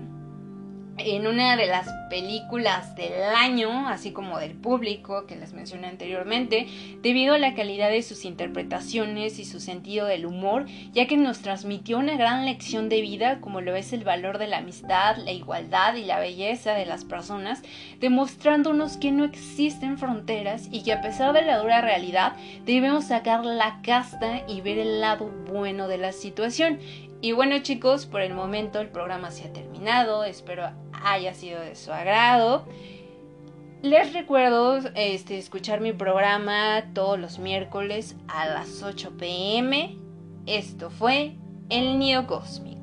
en 1.06 1.28
una 1.28 1.56
de 1.56 1.68
las 1.68 1.88
películas 2.10 2.96
del 2.96 3.24
año, 3.36 3.88
así 3.88 4.12
como 4.12 4.40
del 4.40 4.54
público 4.54 5.26
que 5.26 5.36
les 5.36 5.54
mencioné 5.54 5.88
anteriormente, 5.88 6.68
debido 7.02 7.34
a 7.34 7.38
la 7.38 7.56
calidad 7.56 7.90
de 7.90 8.04
sus 8.04 8.26
interpretaciones 8.26 9.40
y 9.40 9.46
su 9.46 9.60
sentido 9.60 10.06
del 10.06 10.26
humor, 10.26 10.66
ya 10.94 11.08
que 11.08 11.18
nos 11.18 11.40
transmitió 11.40 11.98
una 11.98 12.18
gran 12.18 12.46
lección 12.46 12.90
de 12.90 13.02
vida 13.02 13.40
como 13.40 13.62
lo 13.62 13.76
es 13.76 13.94
el 13.94 14.04
valor 14.04 14.38
de 14.38 14.48
la 14.48 14.58
amistad, 14.58 15.18
la 15.18 15.32
igualdad 15.32 15.96
y 15.96 16.04
la 16.04 16.20
belleza 16.20 16.74
de 16.74 16.86
las 16.86 17.06
personas, 17.06 17.62
demostrándonos 18.00 18.98
que 18.98 19.12
no 19.12 19.24
existen 19.24 19.98
fronteras 19.98 20.68
y 20.72 20.84
que 20.84 20.94
a 20.94 21.02
pesar 21.02 21.34
de 21.34 21.44
la 21.44 21.60
dura 21.60 21.82
realidad 21.82 22.34
debemos 22.66 23.06
sacar 23.06 23.46
la 23.46 23.82
casta 23.82 24.44
y 24.48 24.62
ver 24.62 24.78
el 24.78 25.02
lado 25.02 25.32
bueno 25.48 25.88
de 25.88 25.98
la 25.98 26.12
situación. 26.12 26.80
Y 27.22 27.34
bueno 27.34 27.60
chicos, 27.60 28.08
por 28.08 28.22
el 28.22 28.34
momento 28.34 28.80
el 28.80 28.90
programa 28.90 29.30
se 29.30 29.48
ha 29.48 29.54
terminado, 29.54 30.24
espero 30.24 30.72
haya 31.04 31.36
sido 31.36 31.62
de 31.62 31.76
su 31.76 31.92
agrado. 31.92 32.66
Les 33.84 34.14
recuerdo 34.14 34.78
este, 34.96 35.38
escuchar 35.38 35.82
mi 35.82 35.94
programa 35.94 36.84
todos 36.94 37.20
los 37.20 37.38
miércoles 37.38 38.16
a 38.28 38.48
las 38.48 38.82
8 38.82 39.18
pm. 39.20 39.98
Esto 40.48 40.90
fue 40.90 41.36
El 41.70 42.00
Nido 42.00 42.26
Cósmico. 42.26 42.81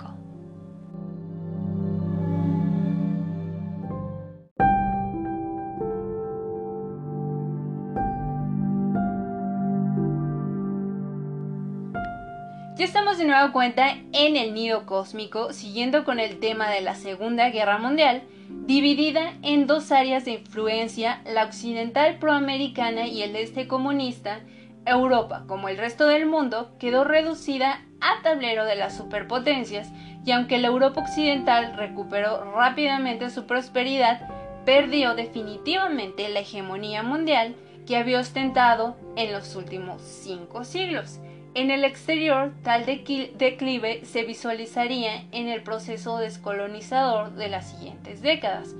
De 13.18 13.24
nuevo 13.24 13.52
cuenta 13.52 13.96
en 14.12 14.36
el 14.36 14.54
nido 14.54 14.86
cósmico, 14.86 15.52
siguiendo 15.52 16.04
con 16.04 16.20
el 16.20 16.38
tema 16.38 16.70
de 16.70 16.80
la 16.80 16.94
Segunda 16.94 17.50
Guerra 17.50 17.78
Mundial, 17.78 18.22
dividida 18.48 19.34
en 19.42 19.66
dos 19.66 19.90
áreas 19.90 20.24
de 20.24 20.34
influencia, 20.34 21.20
la 21.26 21.44
occidental 21.44 22.18
proamericana 22.20 23.08
y 23.08 23.22
el 23.22 23.34
este 23.34 23.66
comunista, 23.66 24.40
Europa, 24.86 25.44
como 25.48 25.68
el 25.68 25.78
resto 25.78 26.06
del 26.06 26.26
mundo, 26.26 26.70
quedó 26.78 27.02
reducida 27.02 27.82
a 28.00 28.22
tablero 28.22 28.64
de 28.64 28.76
las 28.76 28.96
superpotencias 28.96 29.90
y 30.24 30.30
aunque 30.30 30.58
la 30.58 30.68
Europa 30.68 31.00
occidental 31.00 31.74
recuperó 31.76 32.52
rápidamente 32.54 33.30
su 33.30 33.46
prosperidad, 33.46 34.28
perdió 34.64 35.14
definitivamente 35.14 36.28
la 36.28 36.40
hegemonía 36.40 37.02
mundial 37.02 37.56
que 37.84 37.96
había 37.96 38.20
ostentado 38.20 38.96
en 39.16 39.32
los 39.32 39.56
últimos 39.56 40.02
cinco 40.02 40.62
siglos. 40.62 41.18
En 41.54 41.70
el 41.70 41.84
exterior, 41.84 42.52
tal 42.62 42.84
declive 42.84 44.04
se 44.04 44.22
visualizaría 44.24 45.24
en 45.32 45.48
el 45.48 45.62
proceso 45.62 46.18
descolonizador 46.18 47.32
de 47.32 47.48
las 47.48 47.70
siguientes 47.70 48.22
décadas, 48.22 48.74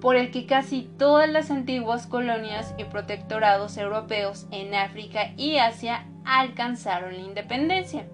por 0.00 0.16
el 0.16 0.30
que 0.30 0.46
casi 0.46 0.88
todas 0.98 1.28
las 1.28 1.50
antiguas 1.50 2.06
colonias 2.06 2.74
y 2.78 2.84
protectorados 2.84 3.76
europeos 3.76 4.46
en 4.50 4.74
África 4.74 5.32
y 5.36 5.58
Asia 5.58 6.06
alcanzaron 6.24 7.14
la 7.14 7.22
independencia. 7.22 8.06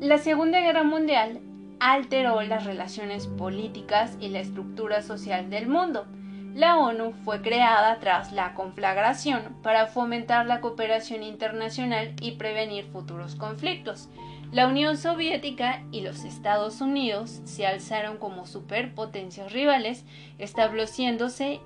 La 0.00 0.18
Segunda 0.18 0.60
Guerra 0.60 0.82
Mundial 0.82 1.40
alteró 1.80 2.42
las 2.42 2.64
relaciones 2.64 3.26
políticas 3.26 4.16
y 4.20 4.28
la 4.28 4.40
estructura 4.40 5.02
social 5.02 5.50
del 5.50 5.68
mundo, 5.68 6.06
la 6.54 6.78
ONU 6.78 7.12
fue 7.24 7.42
creada 7.42 7.98
tras 7.98 8.30
la 8.30 8.54
conflagración 8.54 9.56
para 9.62 9.88
fomentar 9.88 10.46
la 10.46 10.60
cooperación 10.60 11.24
internacional 11.24 12.14
y 12.20 12.32
prevenir 12.32 12.84
futuros 12.84 13.34
conflictos. 13.34 14.08
La 14.52 14.68
Unión 14.68 14.96
Soviética 14.96 15.82
y 15.90 16.02
los 16.02 16.24
Estados 16.24 16.80
Unidos 16.80 17.40
se 17.44 17.66
alzaron 17.66 18.18
como 18.18 18.46
superpotencias 18.46 19.52
rivales, 19.52 20.04
estableciéndose 20.38 21.60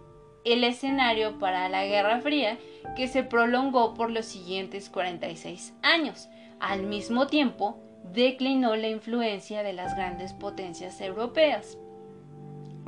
el 0.46 0.64
escenario 0.64 1.38
para 1.38 1.68
la 1.68 1.85
Guerra 1.85 2.20
Fría 2.20 2.57
que 2.96 3.09
se 3.09 3.22
prolongó 3.22 3.92
por 3.92 4.11
los 4.11 4.24
siguientes 4.24 4.88
46 4.88 5.74
años. 5.83 6.31
Al 6.61 6.85
mismo 6.85 7.27
tiempo, 7.27 7.79
declinó 8.14 8.74
la 8.74 8.88
influencia 8.88 9.62
de 9.62 9.74
las 9.74 9.94
grandes 9.94 10.33
potencias 10.33 11.03
europeas 11.03 11.77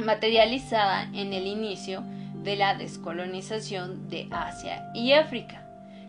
materializada 0.00 1.04
en 1.12 1.32
el 1.32 1.46
inicio 1.46 2.02
de 2.42 2.56
la 2.56 2.74
descolonización 2.74 4.08
de 4.08 4.28
Asia 4.30 4.90
y 4.94 5.12
África. 5.12 5.66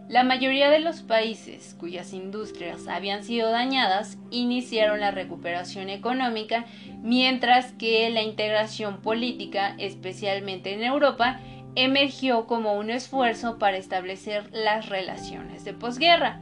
La 0.07 0.23
mayoría 0.23 0.69
de 0.69 0.79
los 0.79 1.03
países 1.03 1.73
cuyas 1.79 2.11
industrias 2.11 2.87
habían 2.87 3.23
sido 3.23 3.49
dañadas 3.49 4.17
iniciaron 4.29 4.99
la 4.99 5.11
recuperación 5.11 5.89
económica, 5.89 6.65
mientras 7.01 7.71
que 7.73 8.09
la 8.09 8.21
integración 8.21 8.97
política, 8.97 9.73
especialmente 9.77 10.73
en 10.73 10.83
Europa, 10.83 11.39
emergió 11.75 12.45
como 12.45 12.73
un 12.73 12.89
esfuerzo 12.89 13.57
para 13.57 13.77
establecer 13.77 14.49
las 14.51 14.89
relaciones 14.89 15.63
de 15.63 15.73
posguerra. 15.73 16.41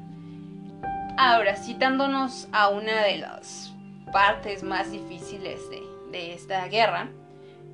Ahora, 1.18 1.56
citándonos 1.56 2.48
a 2.52 2.70
una 2.70 3.04
de 3.04 3.18
las 3.20 3.72
partes 4.12 4.64
más 4.64 4.92
difíciles 4.92 5.60
de, 5.70 5.82
de 6.12 6.34
esta 6.34 6.66
guerra, 6.68 7.10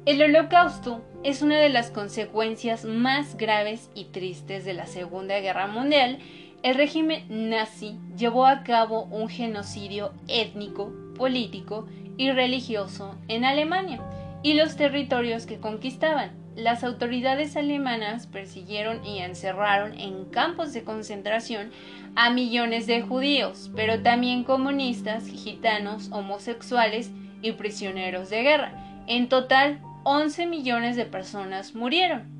El 0.06 0.22
holocausto 0.22 1.04
es 1.24 1.42
una 1.42 1.58
de 1.58 1.70
las 1.70 1.90
consecuencias 1.90 2.86
más 2.86 3.38
graves 3.38 3.90
y 3.96 4.06
tristes 4.06 4.64
de 4.64 4.76
la 4.76 4.86
Segunda 4.86 5.40
Guerra 5.40 5.66
Mundial. 5.66 6.20
El 6.62 6.76
régimen 6.76 7.24
nazi 7.28 7.98
llevó 8.16 8.46
a 8.46 8.62
cabo 8.62 9.06
un 9.06 9.30
genocidio 9.30 10.14
étnico, 10.28 10.94
político 11.18 11.88
y 12.18 12.30
religioso 12.30 13.16
en 13.28 13.46
Alemania 13.46 14.00
y 14.44 14.54
los 14.54 14.76
territorios 14.76 15.48
que 15.48 15.58
conquistaban. 15.58 16.34
Las 16.56 16.84
autoridades 16.84 17.58
alemanas 17.58 18.28
persiguieron 18.28 19.04
y 19.04 19.22
encerraron 19.22 20.00
en 20.00 20.26
campos 20.26 20.72
de 20.72 20.84
concentración 20.84 21.72
a 22.16 22.30
millones 22.30 22.86
de 22.86 23.02
judíos, 23.02 23.72
pero 23.76 24.04
también 24.04 24.44
comunistas, 24.44 25.26
gitanos, 25.26 26.12
homosexuales 26.12 27.10
y 27.42 27.54
prisioneros 27.54 28.30
de 28.30 28.44
guerra. 28.44 28.86
En 29.08 29.30
total, 29.30 29.82
11 30.06 30.46
millones 30.46 30.96
de 30.96 31.06
personas 31.06 31.76
murieron. 31.76 32.34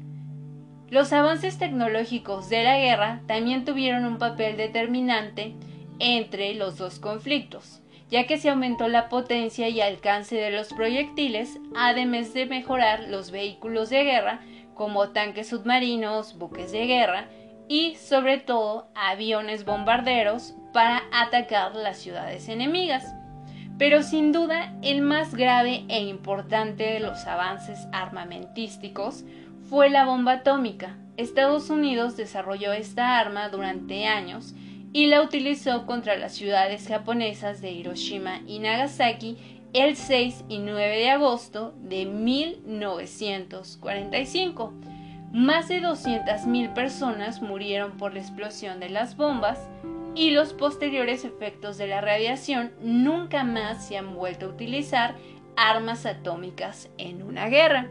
Los 0.90 1.12
avances 1.12 1.58
tecnológicos 1.58 2.48
de 2.48 2.64
la 2.64 2.78
guerra 2.78 3.22
también 3.28 3.66
tuvieron 3.66 4.06
un 4.06 4.18
papel 4.18 4.56
determinante 4.56 5.56
entre 6.00 6.54
los 6.54 6.78
dos 6.78 7.00
conflictos 7.00 7.82
ya 8.10 8.28
que 8.28 8.38
se 8.38 8.50
aumentó 8.50 8.88
la 8.88 9.10
potencia 9.10 9.70
y 9.70 9.82
alcance 9.82 10.36
de 10.36 10.52
los 10.52 10.74
proyectiles, 10.74 11.60
además 11.76 12.34
de 12.34 12.46
mejorar 12.46 13.06
los 13.10 13.32
vehículos 13.32 13.90
de 13.90 14.04
guerra 14.04 14.42
como 14.74 15.10
tanques 15.10 15.50
submarinos, 15.50 16.38
buques 16.38 16.72
de 16.72 16.86
guerra 16.86 17.30
y 17.68 17.96
sobre 17.96 18.38
todo 18.38 18.90
aviones 18.94 19.66
bombarderos 19.66 20.54
para 20.72 21.04
atacar 21.12 21.76
las 21.76 21.98
ciudades 21.98 22.48
enemigas. 22.48 23.16
Pero 23.78 24.04
sin 24.04 24.32
duda 24.32 24.74
el 24.82 25.02
más 25.02 25.36
grave 25.36 25.84
e 25.90 26.02
importante 26.04 26.86
de 26.86 27.02
los 27.02 27.28
avances 27.28 27.90
armamentísticos 27.92 29.26
fue 29.70 29.90
la 29.90 30.06
bomba 30.06 30.32
atómica. 30.34 30.96
Estados 31.18 31.70
Unidos 31.70 32.16
desarrolló 32.16 32.72
esta 32.74 33.20
arma 33.20 33.50
durante 33.50 34.06
años 34.06 34.56
y 34.94 35.08
la 35.08 35.22
utilizó 35.22 35.86
contra 35.86 36.16
las 36.16 36.32
ciudades 36.34 36.88
japonesas 36.88 37.60
de 37.62 37.72
Hiroshima 37.72 38.40
y 38.48 38.60
Nagasaki 38.60 39.36
el 39.74 39.98
6 39.98 40.46
y 40.48 40.60
9 40.60 41.00
de 41.00 41.10
agosto 41.10 41.76
de 41.82 42.06
1945. 42.06 44.74
Más 45.34 45.68
de 45.68 45.82
200.000 45.82 46.74
personas 46.74 47.42
murieron 47.42 47.98
por 47.98 48.14
la 48.14 48.22
explosión 48.22 48.80
de 48.80 48.88
las 48.88 49.18
bombas 49.18 49.60
y 50.16 50.32
los 50.32 50.54
posteriores 50.54 51.26
efectos 51.26 51.78
de 51.78 51.88
la 51.88 52.02
radiación 52.02 52.72
nunca 52.82 53.44
más 53.44 53.88
se 53.88 53.98
han 53.98 54.16
vuelto 54.16 54.46
a 54.46 54.50
utilizar 54.50 55.16
armas 55.58 56.06
atómicas 56.06 56.90
en 56.98 57.22
una 57.22 57.48
guerra. 57.48 57.90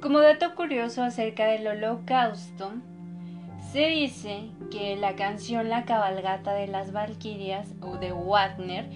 Como 0.00 0.20
dato 0.20 0.54
curioso 0.54 1.02
acerca 1.02 1.46
del 1.46 1.66
holocausto, 1.66 2.72
se 3.72 3.86
dice 3.86 4.50
que 4.70 4.96
la 4.96 5.16
canción 5.16 5.68
La 5.68 5.84
cabalgata 5.84 6.52
de 6.52 6.66
las 6.66 6.92
Valquirias 6.92 7.74
o 7.80 7.96
de 7.96 8.12
Wagner 8.12 8.88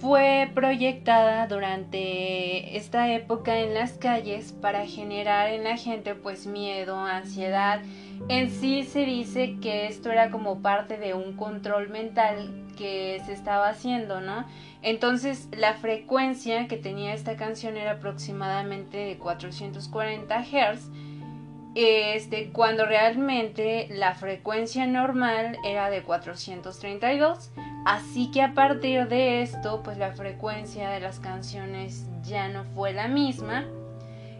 fue 0.00 0.50
proyectada 0.54 1.46
durante 1.46 2.76
esta 2.76 3.12
época 3.12 3.58
en 3.58 3.74
las 3.74 3.92
calles 3.92 4.52
para 4.52 4.86
generar 4.86 5.50
en 5.50 5.64
la 5.64 5.76
gente 5.76 6.14
pues 6.14 6.46
miedo, 6.46 6.98
ansiedad. 6.98 7.80
En 8.28 8.50
sí 8.50 8.84
se 8.84 9.04
dice 9.04 9.56
que 9.60 9.86
esto 9.86 10.10
era 10.10 10.30
como 10.30 10.60
parte 10.60 10.98
de 10.98 11.14
un 11.14 11.36
control 11.36 11.88
mental 11.88 12.64
que 12.76 13.22
se 13.24 13.32
estaba 13.32 13.68
haciendo, 13.68 14.20
¿no? 14.20 14.44
Entonces 14.82 15.48
la 15.56 15.74
frecuencia 15.74 16.68
que 16.68 16.76
tenía 16.76 17.14
esta 17.14 17.36
canción 17.36 17.76
era 17.76 17.92
aproximadamente 17.92 18.98
de 18.98 19.16
440 19.16 20.42
Hz 20.42 20.90
este, 21.76 22.52
cuando 22.52 22.86
realmente 22.86 23.86
la 23.90 24.14
frecuencia 24.14 24.86
normal 24.86 25.58
era 25.62 25.90
de 25.90 26.02
432. 26.02 27.50
Así 27.84 28.30
que 28.30 28.40
a 28.40 28.54
partir 28.54 29.08
de 29.08 29.42
esto, 29.42 29.82
pues 29.84 29.98
la 29.98 30.12
frecuencia 30.12 30.88
de 30.88 31.00
las 31.00 31.20
canciones 31.20 32.06
ya 32.22 32.48
no 32.48 32.64
fue 32.74 32.94
la 32.94 33.08
misma. 33.08 33.66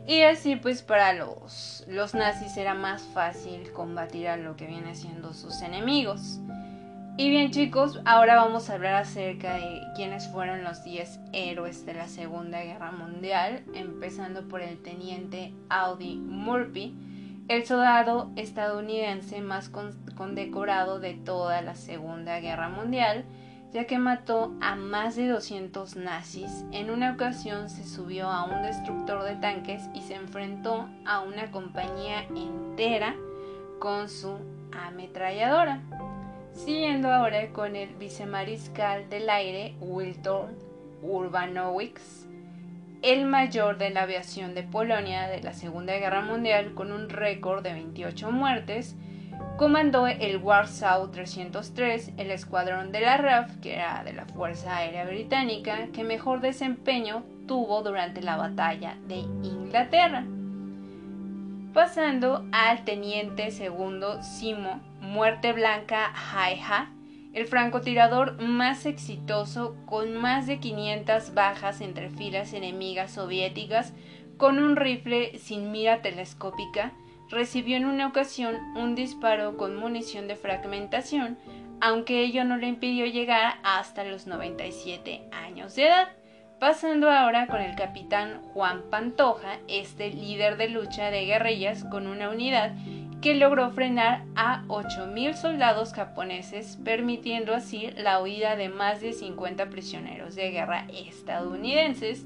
Y 0.06 0.22
así 0.22 0.54
pues 0.54 0.82
para 0.82 1.12
los, 1.14 1.84
los 1.88 2.14
nazis 2.14 2.56
era 2.56 2.74
más 2.74 3.02
fácil 3.02 3.72
combatir 3.72 4.28
a 4.28 4.36
lo 4.36 4.56
que 4.56 4.66
viene 4.66 4.94
siendo 4.94 5.34
sus 5.34 5.62
enemigos. 5.62 6.38
Y 7.18 7.30
bien 7.30 7.50
chicos, 7.50 8.00
ahora 8.04 8.36
vamos 8.36 8.68
a 8.68 8.74
hablar 8.74 8.94
acerca 8.94 9.54
de 9.54 9.80
quiénes 9.96 10.28
fueron 10.28 10.62
los 10.62 10.84
10 10.84 11.18
héroes 11.32 11.86
de 11.86 11.94
la 11.94 12.08
Segunda 12.08 12.62
Guerra 12.62 12.92
Mundial, 12.92 13.64
empezando 13.74 14.46
por 14.46 14.60
el 14.60 14.80
teniente 14.82 15.54
Audi 15.70 16.16
Murphy, 16.16 16.94
el 17.48 17.64
soldado 17.64 18.30
estadounidense 18.36 19.40
más 19.40 19.70
condecorado 20.14 21.00
de 21.00 21.14
toda 21.14 21.62
la 21.62 21.74
Segunda 21.74 22.38
Guerra 22.38 22.68
Mundial, 22.68 23.24
ya 23.72 23.86
que 23.86 23.98
mató 23.98 24.54
a 24.60 24.74
más 24.76 25.16
de 25.16 25.28
200 25.28 25.96
nazis. 25.96 26.64
En 26.72 26.90
una 26.90 27.12
ocasión 27.12 27.68
se 27.68 27.84
subió 27.84 28.28
a 28.28 28.44
un 28.44 28.62
destructor 28.62 29.24
de 29.24 29.36
tanques 29.36 29.82
y 29.94 30.02
se 30.02 30.14
enfrentó 30.14 30.88
a 31.04 31.20
una 31.20 31.50
compañía 31.50 32.24
entera 32.34 33.14
con 33.78 34.08
su 34.08 34.38
ametralladora. 34.72 35.80
Siguiendo 36.52 37.12
ahora 37.12 37.48
con 37.52 37.76
el 37.76 37.94
vicemariscal 37.96 39.10
del 39.10 39.28
aire 39.28 39.74
Wilton 39.80 40.56
Urbanowicz, 41.02 42.26
el 43.02 43.26
mayor 43.26 43.76
de 43.76 43.90
la 43.90 44.02
aviación 44.02 44.54
de 44.54 44.62
Polonia 44.62 45.28
de 45.28 45.42
la 45.42 45.52
Segunda 45.52 45.92
Guerra 45.98 46.22
Mundial 46.22 46.72
con 46.74 46.92
un 46.92 47.10
récord 47.10 47.62
de 47.62 47.74
28 47.74 48.30
muertes, 48.32 48.96
comandó 49.56 50.06
el 50.06 50.36
Warsaw 50.36 51.10
303, 51.10 52.12
el 52.18 52.30
escuadrón 52.30 52.92
de 52.92 53.00
la 53.00 53.16
RAF, 53.16 53.56
que 53.62 53.74
era 53.74 54.02
de 54.04 54.12
la 54.12 54.26
Fuerza 54.26 54.76
Aérea 54.76 55.06
Británica, 55.06 55.88
que 55.94 56.04
mejor 56.04 56.40
desempeño 56.40 57.22
tuvo 57.46 57.82
durante 57.82 58.20
la 58.20 58.36
batalla 58.36 58.96
de 59.08 59.16
Inglaterra. 59.16 60.24
Pasando 61.72 62.46
al 62.52 62.84
teniente 62.84 63.50
segundo 63.50 64.22
Simo, 64.22 64.80
Muerte 65.00 65.52
Blanca 65.52 66.12
Haiha, 66.14 66.90
el 67.32 67.46
francotirador 67.46 68.40
más 68.40 68.86
exitoso 68.86 69.76
con 69.86 70.16
más 70.16 70.46
de 70.46 70.58
500 70.58 71.34
bajas 71.34 71.80
entre 71.80 72.08
filas 72.10 72.52
enemigas 72.52 73.12
soviéticas 73.12 73.92
con 74.36 74.58
un 74.58 74.76
rifle 74.76 75.38
sin 75.38 75.70
mira 75.70 76.02
telescópica, 76.02 76.92
recibió 77.30 77.76
en 77.76 77.86
una 77.86 78.06
ocasión 78.06 78.56
un 78.76 78.94
disparo 78.94 79.56
con 79.56 79.76
munición 79.76 80.28
de 80.28 80.36
fragmentación, 80.36 81.38
aunque 81.80 82.22
ello 82.22 82.44
no 82.44 82.56
le 82.56 82.68
impidió 82.68 83.06
llegar 83.06 83.56
hasta 83.62 84.04
los 84.04 84.26
97 84.26 85.28
años 85.32 85.74
de 85.74 85.86
edad. 85.86 86.08
Pasando 86.58 87.10
ahora 87.10 87.48
con 87.48 87.60
el 87.60 87.76
capitán 87.76 88.40
Juan 88.54 88.82
Pantoja, 88.90 89.58
este 89.68 90.10
líder 90.10 90.56
de 90.56 90.68
lucha 90.68 91.10
de 91.10 91.26
guerrillas 91.26 91.84
con 91.84 92.06
una 92.06 92.30
unidad 92.30 92.72
que 93.20 93.34
logró 93.34 93.70
frenar 93.70 94.24
a 94.36 94.62
8.000 94.68 95.34
soldados 95.34 95.92
japoneses, 95.92 96.78
permitiendo 96.82 97.54
así 97.54 97.90
la 97.96 98.22
huida 98.22 98.56
de 98.56 98.68
más 98.68 99.00
de 99.00 99.12
50 99.12 99.68
prisioneros 99.68 100.34
de 100.34 100.50
guerra 100.50 100.86
estadounidenses, 100.94 102.24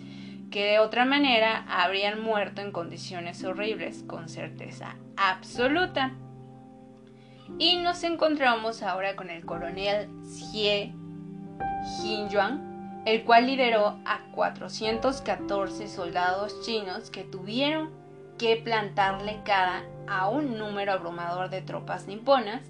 que 0.51 0.65
de 0.65 0.79
otra 0.81 1.05
manera 1.05 1.65
habrían 1.69 2.23
muerto 2.23 2.61
en 2.61 2.73
condiciones 2.73 3.45
horribles, 3.45 4.05
con 4.07 4.29
certeza 4.29 4.97
absoluta. 5.17 6.13
Y 7.59 7.77
nos 7.77 8.05
encontramos 8.05 8.83
ahora 8.83 9.17
con 9.17 9.31
el 9.31 9.45
coronel 9.45 10.09
Xie 10.25 10.93
Jinyuan, 12.01 13.03
el 13.07 13.25
cual 13.25 13.47
lideró 13.47 13.99
a 14.05 14.21
414 14.33 15.89
soldados 15.89 16.61
chinos 16.63 17.11
que 17.11 17.25
tuvieron 17.25 17.91
que 18.39 18.57
plantarle 18.57 19.41
cara 19.45 19.85
a 20.07 20.29
un 20.29 20.59
número 20.59 20.93
abrumador 20.93 21.51
de 21.51 21.63
tropas 21.63 22.07
niponas, 22.07 22.63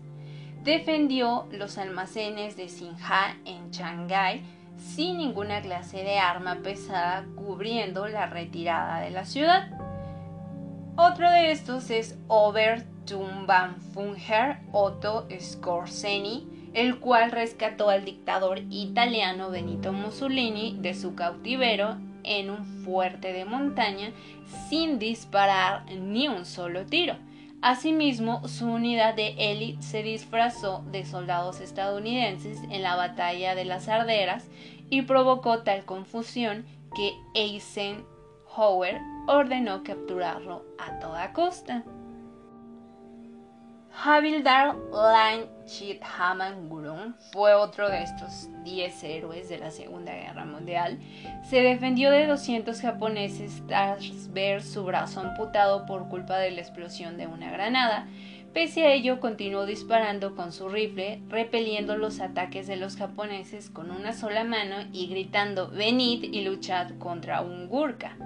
defendió 0.63 1.47
los 1.53 1.79
almacenes 1.79 2.57
de 2.57 2.69
Sinja 2.69 3.37
en 3.45 3.71
Shanghái 3.71 4.43
sin 4.81 5.19
ninguna 5.19 5.61
clase 5.61 6.03
de 6.03 6.19
arma 6.19 6.63
pesada 6.63 7.27
cubriendo 7.37 8.09
la 8.09 8.27
retirada 8.27 8.99
de 9.01 9.11
la 9.11 9.25
ciudad. 9.25 9.69
Otro 10.97 11.31
de 11.31 11.53
estos 11.53 11.91
es 11.91 12.19
Obertumbanfunger 12.29 14.59
Otto 14.73 15.29
Scorseni, 15.41 16.49
el 16.75 16.99
cual 16.99 17.31
rescató 17.31 17.91
al 17.91 18.05
dictador 18.05 18.63
italiano 18.71 19.51
Benito 19.51 19.93
Mussolini 19.93 20.77
de 20.81 20.95
su 20.95 21.15
cautiverio 21.15 21.99
en 22.23 22.51
un 22.51 22.65
fuerte 22.85 23.33
de 23.33 23.45
montaña 23.45 24.11
sin 24.69 24.99
disparar 24.99 25.85
ni 25.91 26.29
un 26.29 26.45
solo 26.45 26.85
tiro. 26.87 27.17
Asimismo, 27.63 28.49
su 28.49 28.71
unidad 28.71 29.15
de 29.15 29.35
élite 29.37 29.83
se 29.83 30.03
disfrazó 30.03 30.83
de 30.91 31.05
soldados 31.05 31.61
estadounidenses 31.61 32.59
en 32.71 32.83
la 32.83 32.97
batalla 32.97 33.55
de 33.55 33.67
las 33.67 33.89
Arderas 33.89 34.47
y 34.89 35.03
provocó 35.03 35.63
tal 35.63 35.85
confusión 35.85 36.65
que 36.97 37.13
Eisenhower 37.35 39.01
ordenó 39.27 39.83
capturarlo 39.85 40.65
a 40.79 40.99
toda 41.01 41.35
costa. 41.35 41.85
Havildar 43.93 44.77
Lanchit 44.93 46.01
Gurung 46.69 47.15
fue 47.33 47.55
otro 47.55 47.91
de 47.91 48.03
estos 48.03 48.49
10 48.65 49.05
héroes 49.05 49.49
de 49.49 49.59
la 49.59 49.71
Segunda 49.71 50.15
Guerra 50.15 50.45
Mundial. 50.45 50.99
Se 51.49 51.61
defendió 51.61 52.11
de 52.11 52.27
200 52.27 52.81
japoneses 52.81 53.63
tras 53.67 54.33
ver 54.33 54.63
su 54.63 54.85
brazo 54.85 55.21
amputado 55.21 55.87
por 55.87 56.09
culpa 56.09 56.39
de 56.39 56.51
la 56.53 56.61
explosión 56.61 57.19
de 57.19 57.27
una 57.27 57.51
granada. 57.51 58.07
Pese 58.55 58.87
a 58.87 58.93
ello, 58.93 59.21
continuó 59.21 59.67
disparando 59.67 60.35
con 60.35 60.53
su 60.53 60.69
rifle, 60.69 61.23
repeliendo 61.29 61.97
los 61.97 62.21
ataques 62.21 62.67
de 62.67 62.77
los 62.77 62.97
japoneses 62.97 63.71
con 63.71 63.91
una 63.91 64.13
sola 64.13 64.45
mano 64.45 64.77
y 64.93 65.09
gritando 65.09 65.69
venid 65.69 66.25
y 66.25 66.43
luchad 66.43 66.93
contra 66.99 67.43
un 67.43 67.69
Gurkha. 67.69 68.17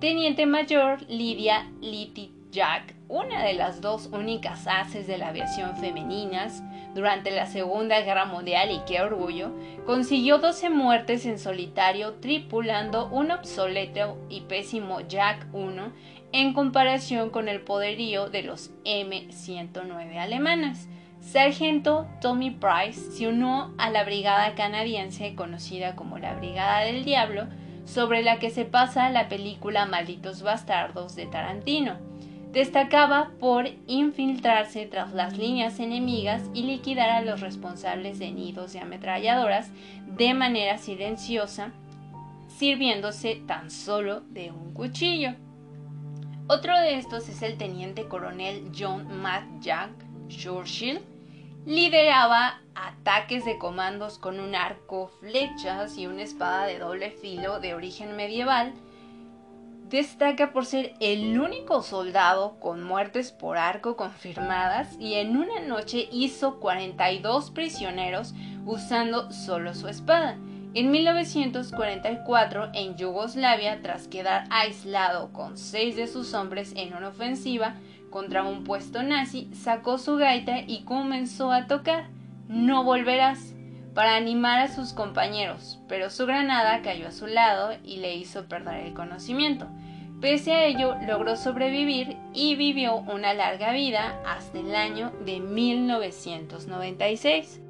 Teniente 0.00 0.44
Mayor 0.44 1.02
Lidia 1.08 1.70
Liti 1.80 2.33
Jack, 2.54 2.94
una 3.08 3.42
de 3.42 3.54
las 3.54 3.80
dos 3.80 4.08
únicas 4.12 4.68
haces 4.68 5.08
de 5.08 5.18
la 5.18 5.28
aviación 5.28 5.76
femeninas 5.76 6.62
durante 6.94 7.32
la 7.32 7.46
Segunda 7.46 8.00
Guerra 8.02 8.26
Mundial 8.26 8.70
y 8.70 8.78
qué 8.86 9.02
orgullo, 9.02 9.50
consiguió 9.84 10.38
12 10.38 10.70
muertes 10.70 11.26
en 11.26 11.40
solitario 11.40 12.14
tripulando 12.20 13.08
un 13.08 13.32
obsoleto 13.32 14.16
y 14.30 14.42
pésimo 14.42 15.00
Jack 15.00 15.48
1 15.52 15.92
en 16.30 16.52
comparación 16.54 17.30
con 17.30 17.48
el 17.48 17.60
poderío 17.60 18.30
de 18.30 18.44
los 18.44 18.70
M-109 18.84 20.16
alemanes. 20.16 20.88
Sargento 21.20 22.06
Tommy 22.20 22.52
Price 22.52 23.00
se 23.10 23.26
unió 23.26 23.74
a 23.78 23.90
la 23.90 24.04
brigada 24.04 24.54
canadiense 24.54 25.34
conocida 25.34 25.96
como 25.96 26.18
la 26.18 26.34
Brigada 26.34 26.84
del 26.84 27.04
Diablo, 27.04 27.48
sobre 27.84 28.22
la 28.22 28.38
que 28.38 28.50
se 28.50 28.64
pasa 28.64 29.10
la 29.10 29.28
película 29.28 29.86
Malditos 29.86 30.42
Bastardos 30.42 31.16
de 31.16 31.26
Tarantino 31.26 32.13
Destacaba 32.54 33.32
por 33.40 33.66
infiltrarse 33.88 34.86
tras 34.86 35.12
las 35.12 35.36
líneas 35.36 35.80
enemigas 35.80 36.40
y 36.54 36.62
liquidar 36.62 37.10
a 37.10 37.20
los 37.20 37.40
responsables 37.40 38.20
de 38.20 38.30
nidos 38.30 38.76
y 38.76 38.78
ametralladoras 38.78 39.70
de 40.06 40.34
manera 40.34 40.78
silenciosa, 40.78 41.72
sirviéndose 42.46 43.42
tan 43.48 43.72
solo 43.72 44.20
de 44.28 44.52
un 44.52 44.72
cuchillo. 44.72 45.30
Otro 46.46 46.78
de 46.78 46.96
estos 46.96 47.28
es 47.28 47.42
el 47.42 47.58
teniente 47.58 48.06
coronel 48.06 48.70
John 48.78 49.08
Jack 49.60 49.90
Churchill. 50.28 51.00
Lideraba 51.66 52.60
ataques 52.76 53.44
de 53.44 53.58
comandos 53.58 54.16
con 54.18 54.38
un 54.38 54.54
arco, 54.54 55.08
flechas 55.18 55.98
y 55.98 56.06
una 56.06 56.22
espada 56.22 56.66
de 56.66 56.78
doble 56.78 57.10
filo 57.10 57.58
de 57.58 57.74
origen 57.74 58.14
medieval 58.14 58.74
destaca 59.94 60.52
por 60.52 60.66
ser 60.66 60.94
el 60.98 61.38
único 61.38 61.80
soldado 61.82 62.58
con 62.58 62.82
muertes 62.82 63.30
por 63.30 63.58
arco 63.58 63.96
confirmadas 63.96 64.96
y 64.98 65.14
en 65.14 65.36
una 65.36 65.60
noche 65.60 66.08
hizo 66.10 66.58
42 66.58 67.52
prisioneros 67.52 68.34
usando 68.66 69.30
solo 69.30 69.72
su 69.72 69.86
espada. 69.86 70.36
En 70.74 70.90
1944, 70.90 72.70
en 72.74 72.96
Yugoslavia, 72.96 73.80
tras 73.82 74.08
quedar 74.08 74.46
aislado 74.50 75.32
con 75.32 75.56
seis 75.56 75.94
de 75.94 76.08
sus 76.08 76.34
hombres 76.34 76.72
en 76.74 76.94
una 76.94 77.08
ofensiva 77.08 77.76
contra 78.10 78.42
un 78.42 78.64
puesto 78.64 79.04
nazi, 79.04 79.48
sacó 79.54 79.98
su 79.98 80.16
gaita 80.16 80.58
y 80.66 80.82
comenzó 80.82 81.52
a 81.52 81.68
tocar 81.68 82.08
No 82.48 82.82
volverás 82.82 83.54
para 83.94 84.16
animar 84.16 84.58
a 84.58 84.68
sus 84.68 84.92
compañeros, 84.92 85.78
pero 85.88 86.10
su 86.10 86.26
granada 86.26 86.82
cayó 86.82 87.06
a 87.06 87.12
su 87.12 87.28
lado 87.28 87.76
y 87.84 87.98
le 87.98 88.16
hizo 88.16 88.46
perder 88.46 88.86
el 88.86 88.92
conocimiento. 88.92 89.68
Pese 90.24 90.52
a 90.52 90.64
ello, 90.64 90.96
logró 91.06 91.36
sobrevivir 91.36 92.16
y 92.32 92.56
vivió 92.56 92.96
una 92.96 93.34
larga 93.34 93.72
vida 93.72 94.18
hasta 94.24 94.58
el 94.58 94.74
año 94.74 95.12
de 95.26 95.38
1996. 95.38 97.60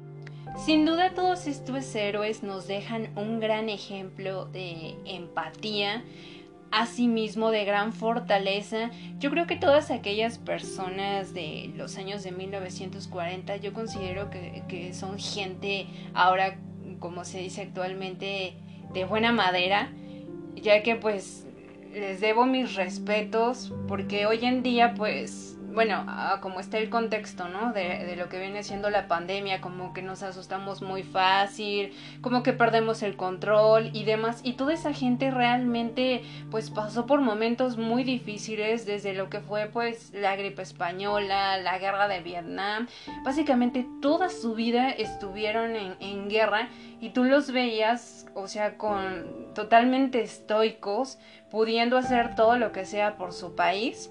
Sin 0.65 0.85
duda 0.85 1.13
todos 1.13 1.47
estos 1.47 1.93
héroes 1.93 2.43
nos 2.43 2.65
dejan 2.65 3.09
un 3.17 3.41
gran 3.41 3.67
ejemplo 3.67 4.45
de 4.45 4.95
empatía, 5.03 6.05
asimismo 6.71 7.51
de 7.51 7.65
gran 7.65 7.91
fortaleza. 7.91 8.89
Yo 9.19 9.31
creo 9.31 9.47
que 9.47 9.57
todas 9.57 9.91
aquellas 9.91 10.37
personas 10.37 11.33
de 11.33 11.73
los 11.75 11.97
años 11.97 12.23
de 12.23 12.31
1940, 12.31 13.57
yo 13.57 13.73
considero 13.73 14.29
que, 14.29 14.63
que 14.69 14.93
son 14.93 15.19
gente 15.19 15.87
ahora, 16.13 16.57
como 16.99 17.25
se 17.25 17.39
dice 17.39 17.63
actualmente, 17.63 18.53
de 18.93 19.03
buena 19.03 19.33
madera, 19.33 19.89
ya 20.55 20.83
que 20.83 20.95
pues 20.95 21.45
les 21.95 22.19
debo 22.19 22.45
mis 22.45 22.75
respetos 22.75 23.71
porque 23.87 24.25
hoy 24.25 24.45
en 24.45 24.63
día 24.63 24.93
pues 24.95 25.54
bueno, 25.75 26.05
como 26.41 26.59
está 26.59 26.77
el 26.77 26.89
contexto, 26.89 27.49
¿no? 27.49 27.73
De, 27.73 28.05
de, 28.05 28.15
lo 28.15 28.29
que 28.29 28.39
viene 28.39 28.63
siendo 28.63 28.89
la 28.89 29.07
pandemia, 29.07 29.61
como 29.61 29.93
que 29.93 30.01
nos 30.01 30.23
asustamos 30.23 30.81
muy 30.81 31.03
fácil, 31.03 31.93
como 32.21 32.41
que 32.41 32.53
perdemos 32.53 33.03
el 33.03 33.15
control 33.15 33.91
y 33.93 34.05
demás. 34.05 34.39
Y 34.43 34.53
toda 34.53 34.73
esa 34.73 34.93
gente 34.93 35.31
realmente, 35.31 36.23
pues 36.49 36.69
pasó 36.69 37.05
por 37.05 37.21
momentos 37.21 37.77
muy 37.77 38.03
difíciles, 38.03 38.85
desde 38.85 39.13
lo 39.13 39.29
que 39.29 39.41
fue, 39.41 39.67
pues, 39.67 40.11
la 40.13 40.35
gripe 40.35 40.61
española, 40.61 41.57
la 41.57 41.77
guerra 41.77 42.07
de 42.07 42.21
Vietnam. 42.21 42.87
Básicamente 43.23 43.85
toda 44.01 44.29
su 44.29 44.55
vida 44.55 44.89
estuvieron 44.89 45.75
en, 45.75 45.95
en 45.99 46.29
guerra 46.29 46.69
y 47.01 47.09
tú 47.09 47.25
los 47.25 47.51
veías, 47.51 48.25
o 48.33 48.47
sea, 48.47 48.77
con 48.77 49.53
totalmente 49.53 50.21
estoicos, 50.21 51.19
pudiendo 51.51 51.97
hacer 51.97 52.35
todo 52.35 52.57
lo 52.57 52.71
que 52.71 52.85
sea 52.85 53.17
por 53.17 53.33
su 53.33 53.55
país 53.55 54.09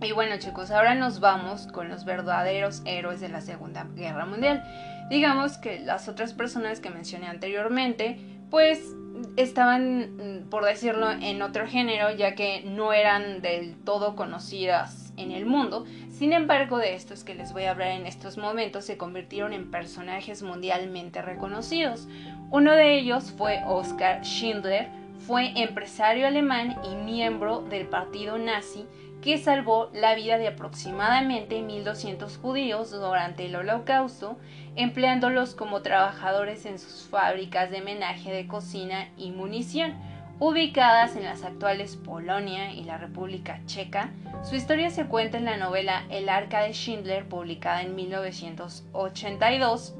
y 0.00 0.12
bueno 0.12 0.38
chicos, 0.38 0.70
ahora 0.70 0.94
nos 0.94 1.18
vamos 1.18 1.66
con 1.66 1.88
los 1.88 2.04
verdaderos 2.04 2.82
héroes 2.84 3.20
de 3.20 3.28
la 3.28 3.40
Segunda 3.40 3.86
Guerra 3.96 4.26
Mundial. 4.26 4.62
Digamos 5.10 5.58
que 5.58 5.80
las 5.80 6.08
otras 6.08 6.34
personas 6.34 6.80
que 6.80 6.90
mencioné 6.90 7.26
anteriormente, 7.26 8.20
pues 8.50 8.94
estaban, 9.36 10.44
mm, 10.44 10.50
por 10.50 10.64
decirlo, 10.64 11.10
en 11.10 11.42
otro 11.42 11.66
género, 11.66 12.12
ya 12.12 12.36
que 12.36 12.62
no 12.64 12.92
eran 12.92 13.42
del 13.42 13.76
todo 13.82 14.14
conocidas 14.14 15.12
en 15.16 15.32
el 15.32 15.46
mundo. 15.46 15.84
Sin 16.10 16.32
embargo, 16.32 16.78
de 16.78 16.94
estos 16.94 17.24
que 17.24 17.34
les 17.34 17.52
voy 17.52 17.64
a 17.64 17.72
hablar 17.72 17.88
en 17.88 18.06
estos 18.06 18.38
momentos 18.38 18.84
se 18.84 18.96
convirtieron 18.96 19.52
en 19.52 19.70
personajes 19.70 20.42
mundialmente 20.42 21.22
reconocidos. 21.22 22.06
Uno 22.50 22.72
de 22.72 22.98
ellos 22.98 23.32
fue 23.36 23.62
Oskar 23.66 24.22
Schindler, 24.22 24.88
fue 25.26 25.52
empresario 25.60 26.26
alemán 26.26 26.76
y 26.84 26.94
miembro 26.94 27.62
del 27.62 27.86
partido 27.88 28.38
nazi 28.38 28.86
que 29.22 29.38
salvó 29.38 29.88
la 29.92 30.14
vida 30.14 30.38
de 30.38 30.46
aproximadamente 30.48 31.60
1.200 31.60 32.38
judíos 32.38 32.90
durante 32.90 33.44
el 33.46 33.56
Holocausto, 33.56 34.38
empleándolos 34.76 35.54
como 35.54 35.82
trabajadores 35.82 36.66
en 36.66 36.78
sus 36.78 37.08
fábricas 37.08 37.70
de 37.70 37.80
menaje 37.80 38.30
de 38.32 38.46
cocina 38.46 39.08
y 39.16 39.30
munición, 39.32 39.94
ubicadas 40.38 41.16
en 41.16 41.24
las 41.24 41.42
actuales 41.42 41.96
Polonia 41.96 42.72
y 42.72 42.84
la 42.84 42.96
República 42.96 43.60
Checa. 43.66 44.12
Su 44.44 44.54
historia 44.54 44.90
se 44.90 45.06
cuenta 45.06 45.38
en 45.38 45.46
la 45.46 45.56
novela 45.56 46.04
El 46.10 46.28
Arca 46.28 46.62
de 46.62 46.72
Schindler, 46.72 47.28
publicada 47.28 47.82
en 47.82 47.96
1982, 47.96 49.96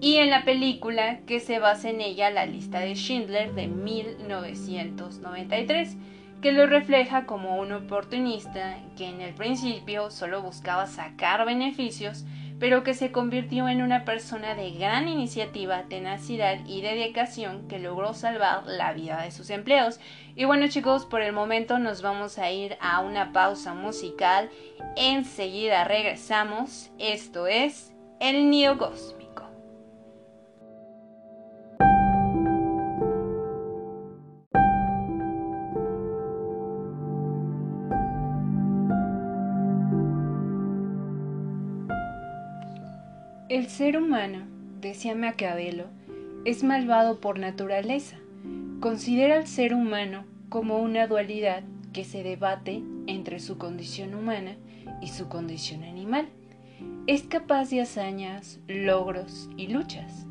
y 0.00 0.16
en 0.16 0.30
la 0.30 0.44
película 0.44 1.18
que 1.26 1.40
se 1.40 1.58
basa 1.58 1.90
en 1.90 2.00
ella, 2.00 2.30
La 2.30 2.46
lista 2.46 2.80
de 2.80 2.94
Schindler, 2.94 3.52
de 3.52 3.66
1993 3.66 5.98
que 6.46 6.52
lo 6.52 6.68
refleja 6.68 7.26
como 7.26 7.56
un 7.56 7.72
oportunista 7.72 8.76
que 8.96 9.08
en 9.08 9.20
el 9.20 9.34
principio 9.34 10.12
solo 10.12 10.42
buscaba 10.42 10.86
sacar 10.86 11.44
beneficios, 11.44 12.24
pero 12.60 12.84
que 12.84 12.94
se 12.94 13.10
convirtió 13.10 13.68
en 13.68 13.82
una 13.82 14.04
persona 14.04 14.54
de 14.54 14.70
gran 14.70 15.08
iniciativa, 15.08 15.88
tenacidad 15.88 16.64
y 16.64 16.82
dedicación 16.82 17.66
que 17.66 17.80
logró 17.80 18.14
salvar 18.14 18.62
la 18.64 18.92
vida 18.92 19.22
de 19.22 19.32
sus 19.32 19.50
empleados. 19.50 19.98
Y 20.36 20.44
bueno 20.44 20.68
chicos, 20.68 21.04
por 21.04 21.20
el 21.20 21.32
momento 21.32 21.80
nos 21.80 22.00
vamos 22.00 22.38
a 22.38 22.48
ir 22.52 22.78
a 22.80 23.00
una 23.00 23.32
pausa 23.32 23.74
musical. 23.74 24.48
Enseguida 24.94 25.82
regresamos. 25.82 26.92
Esto 27.00 27.48
es 27.48 27.92
El 28.20 28.50
Nido 28.50 28.78
El 43.56 43.70
ser 43.70 43.96
humano, 43.96 44.40
decía 44.82 45.14
Maquiavelo, 45.14 45.84
es 46.44 46.62
malvado 46.62 47.20
por 47.20 47.38
naturaleza. 47.38 48.18
Considera 48.80 49.36
al 49.36 49.46
ser 49.46 49.72
humano 49.72 50.26
como 50.50 50.76
una 50.76 51.06
dualidad 51.06 51.62
que 51.94 52.04
se 52.04 52.22
debate 52.22 52.82
entre 53.06 53.40
su 53.40 53.56
condición 53.56 54.14
humana 54.14 54.56
y 55.00 55.08
su 55.08 55.30
condición 55.30 55.84
animal. 55.84 56.28
Es 57.06 57.22
capaz 57.22 57.70
de 57.70 57.80
hazañas, 57.80 58.60
logros 58.68 59.48
y 59.56 59.68
luchas, 59.68 60.26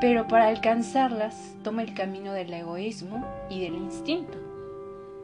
pero 0.00 0.28
para 0.28 0.46
alcanzarlas 0.46 1.56
toma 1.64 1.82
el 1.82 1.92
camino 1.92 2.32
del 2.32 2.52
egoísmo 2.52 3.26
y 3.50 3.62
del 3.62 3.74
instinto. 3.74 4.38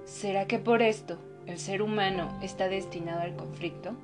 ¿Será 0.04 0.48
que 0.48 0.58
por 0.58 0.82
esto 0.82 1.16
el 1.46 1.60
ser 1.60 1.80
humano 1.80 2.36
está 2.42 2.66
destinado 2.66 3.20
al 3.20 3.36
conflicto? 3.36 3.94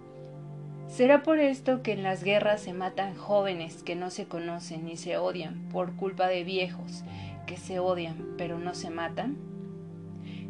¿Será 0.88 1.25
por 1.25 1.40
esto 1.40 1.83
que 1.83 1.92
en 1.92 2.05
las 2.05 2.22
guerras 2.22 2.61
se 2.61 2.72
matan 2.72 3.16
jóvenes 3.16 3.83
que 3.83 3.96
no 3.96 4.09
se 4.11 4.27
conocen 4.27 4.87
ni 4.87 4.96
se 4.96 5.16
odian 5.18 5.68
por 5.72 5.96
culpa 5.96 6.29
de 6.29 6.44
viejos 6.44 7.03
que 7.44 7.57
se 7.57 7.81
odian 7.81 8.16
pero 8.38 8.59
no 8.59 8.72
se 8.72 8.90
matan? 8.90 9.37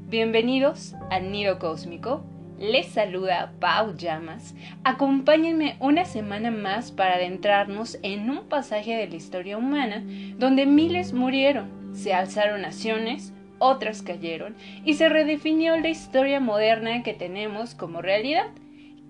Bienvenidos 0.09 0.95
al 1.11 1.33
Nido 1.33 1.59
Cósmico. 1.59 2.23
Les 2.59 2.87
saluda 2.87 3.55
Pau 3.61 3.97
Llamas. 3.97 4.55
Acompáñenme 4.85 5.79
una 5.81 6.05
semana 6.05 6.51
más 6.51 6.93
para 6.93 7.15
adentrarnos 7.15 7.99
en 8.03 8.29
un 8.29 8.45
pasaje 8.47 8.95
de 8.95 9.09
la 9.09 9.17
historia 9.17 9.57
humana 9.57 10.05
donde 10.37 10.67
miles 10.67 11.15
murieron, 11.15 11.95
se 11.95 12.13
alzaron 12.13 12.61
naciones, 12.61 13.33
otras 13.59 14.03
cayeron 14.03 14.55
y 14.85 14.95
se 14.95 15.09
redefinió 15.09 15.79
la 15.79 15.89
historia 15.89 16.41
moderna 16.41 17.03
que 17.03 17.15
tenemos 17.15 17.75
como 17.75 18.03
realidad. 18.03 18.49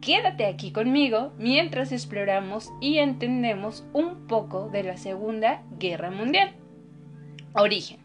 Quédate 0.00 0.46
aquí 0.46 0.72
conmigo 0.72 1.32
mientras 1.38 1.90
exploramos 1.90 2.70
y 2.80 2.98
entendemos 2.98 3.85
un 3.92 4.26
poco 4.26 4.68
de 4.68 4.82
la 4.82 4.96
Segunda 4.96 5.62
Guerra 5.78 6.11
Mundial. 6.11 6.54
Origen. 7.54 7.98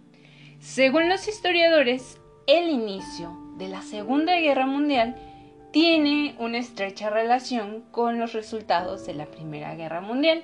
Según 0.60 1.10
los 1.10 1.28
historiadores, 1.28 2.20
el 2.48 2.70
inicio 2.70 3.38
de 3.58 3.68
la 3.68 3.82
Segunda 3.82 4.40
Guerra 4.40 4.66
Mundial 4.66 5.16
tiene 5.72 6.36
una 6.40 6.58
estrecha 6.58 7.10
relación 7.10 7.84
con 7.92 8.20
los 8.20 8.34
resultados 8.34 9.06
de 9.06 9.14
la 9.14 9.26
Primera 9.26 9.76
Guerra 9.76 10.02
Mundial, 10.02 10.44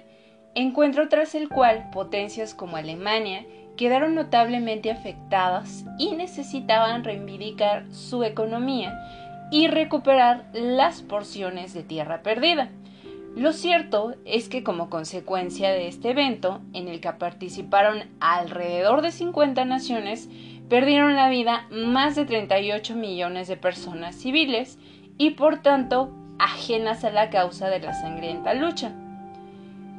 encuentro 0.56 1.10
tras 1.10 1.36
el 1.36 1.50
cual 1.50 1.90
potencias 1.92 2.54
como 2.54 2.78
Alemania 2.78 3.46
quedaron 3.78 4.16
notablemente 4.16 4.92
afectadas 4.92 5.86
y 5.98 6.12
necesitaban 6.14 7.04
reivindicar 7.04 7.86
su 7.94 8.24
economía 8.24 8.94
y 9.52 9.68
recuperar 9.68 10.46
las 10.54 11.02
porciones 11.02 11.74
de 11.74 11.84
tierra 11.84 12.22
perdida. 12.22 12.70
Lo 13.36 13.54
cierto 13.54 14.16
es 14.26 14.50
que 14.50 14.64
como 14.64 14.90
consecuencia 14.90 15.70
de 15.70 15.88
este 15.88 16.10
evento, 16.10 16.60
en 16.74 16.88
el 16.88 17.00
que 17.00 17.12
participaron 17.14 18.04
alrededor 18.20 19.04
de 19.04 19.12
50 19.12 19.64
naciones, 19.64 20.28
perdieron 20.70 21.16
la 21.16 21.30
vida 21.30 21.68
más 21.70 22.16
de 22.16 22.26
38 22.26 22.96
millones 22.96 23.48
de 23.48 23.56
personas 23.56 24.16
civiles 24.16 24.80
y 25.20 25.32
por 25.32 25.62
tanto 25.62 26.12
ajenas 26.40 27.04
a 27.04 27.12
la 27.12 27.30
causa 27.30 27.70
de 27.70 27.80
la 27.80 27.94
sangrienta 27.94 28.54
lucha. 28.54 28.92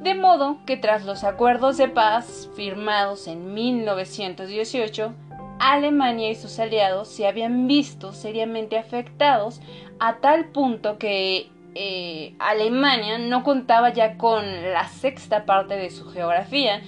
De 0.01 0.15
modo 0.15 0.59
que 0.65 0.77
tras 0.77 1.05
los 1.05 1.23
acuerdos 1.23 1.77
de 1.77 1.89
paz 1.89 2.49
firmados 2.55 3.27
en 3.27 3.53
1918, 3.53 5.13
Alemania 5.59 6.31
y 6.31 6.35
sus 6.35 6.57
aliados 6.59 7.09
se 7.09 7.27
habían 7.27 7.67
visto 7.67 8.13
seriamente 8.13 8.77
afectados 8.77 9.61
a 9.99 10.17
tal 10.17 10.45
punto 10.45 10.97
que 10.97 11.51
eh, 11.75 12.33
Alemania 12.39 13.17
no 13.17 13.43
contaba 13.43 13.91
ya 13.91 14.17
con 14.17 14.43
la 14.73 14.87
sexta 14.87 15.45
parte 15.45 15.75
de 15.75 15.89
su 15.89 16.09
geografía, 16.09 16.81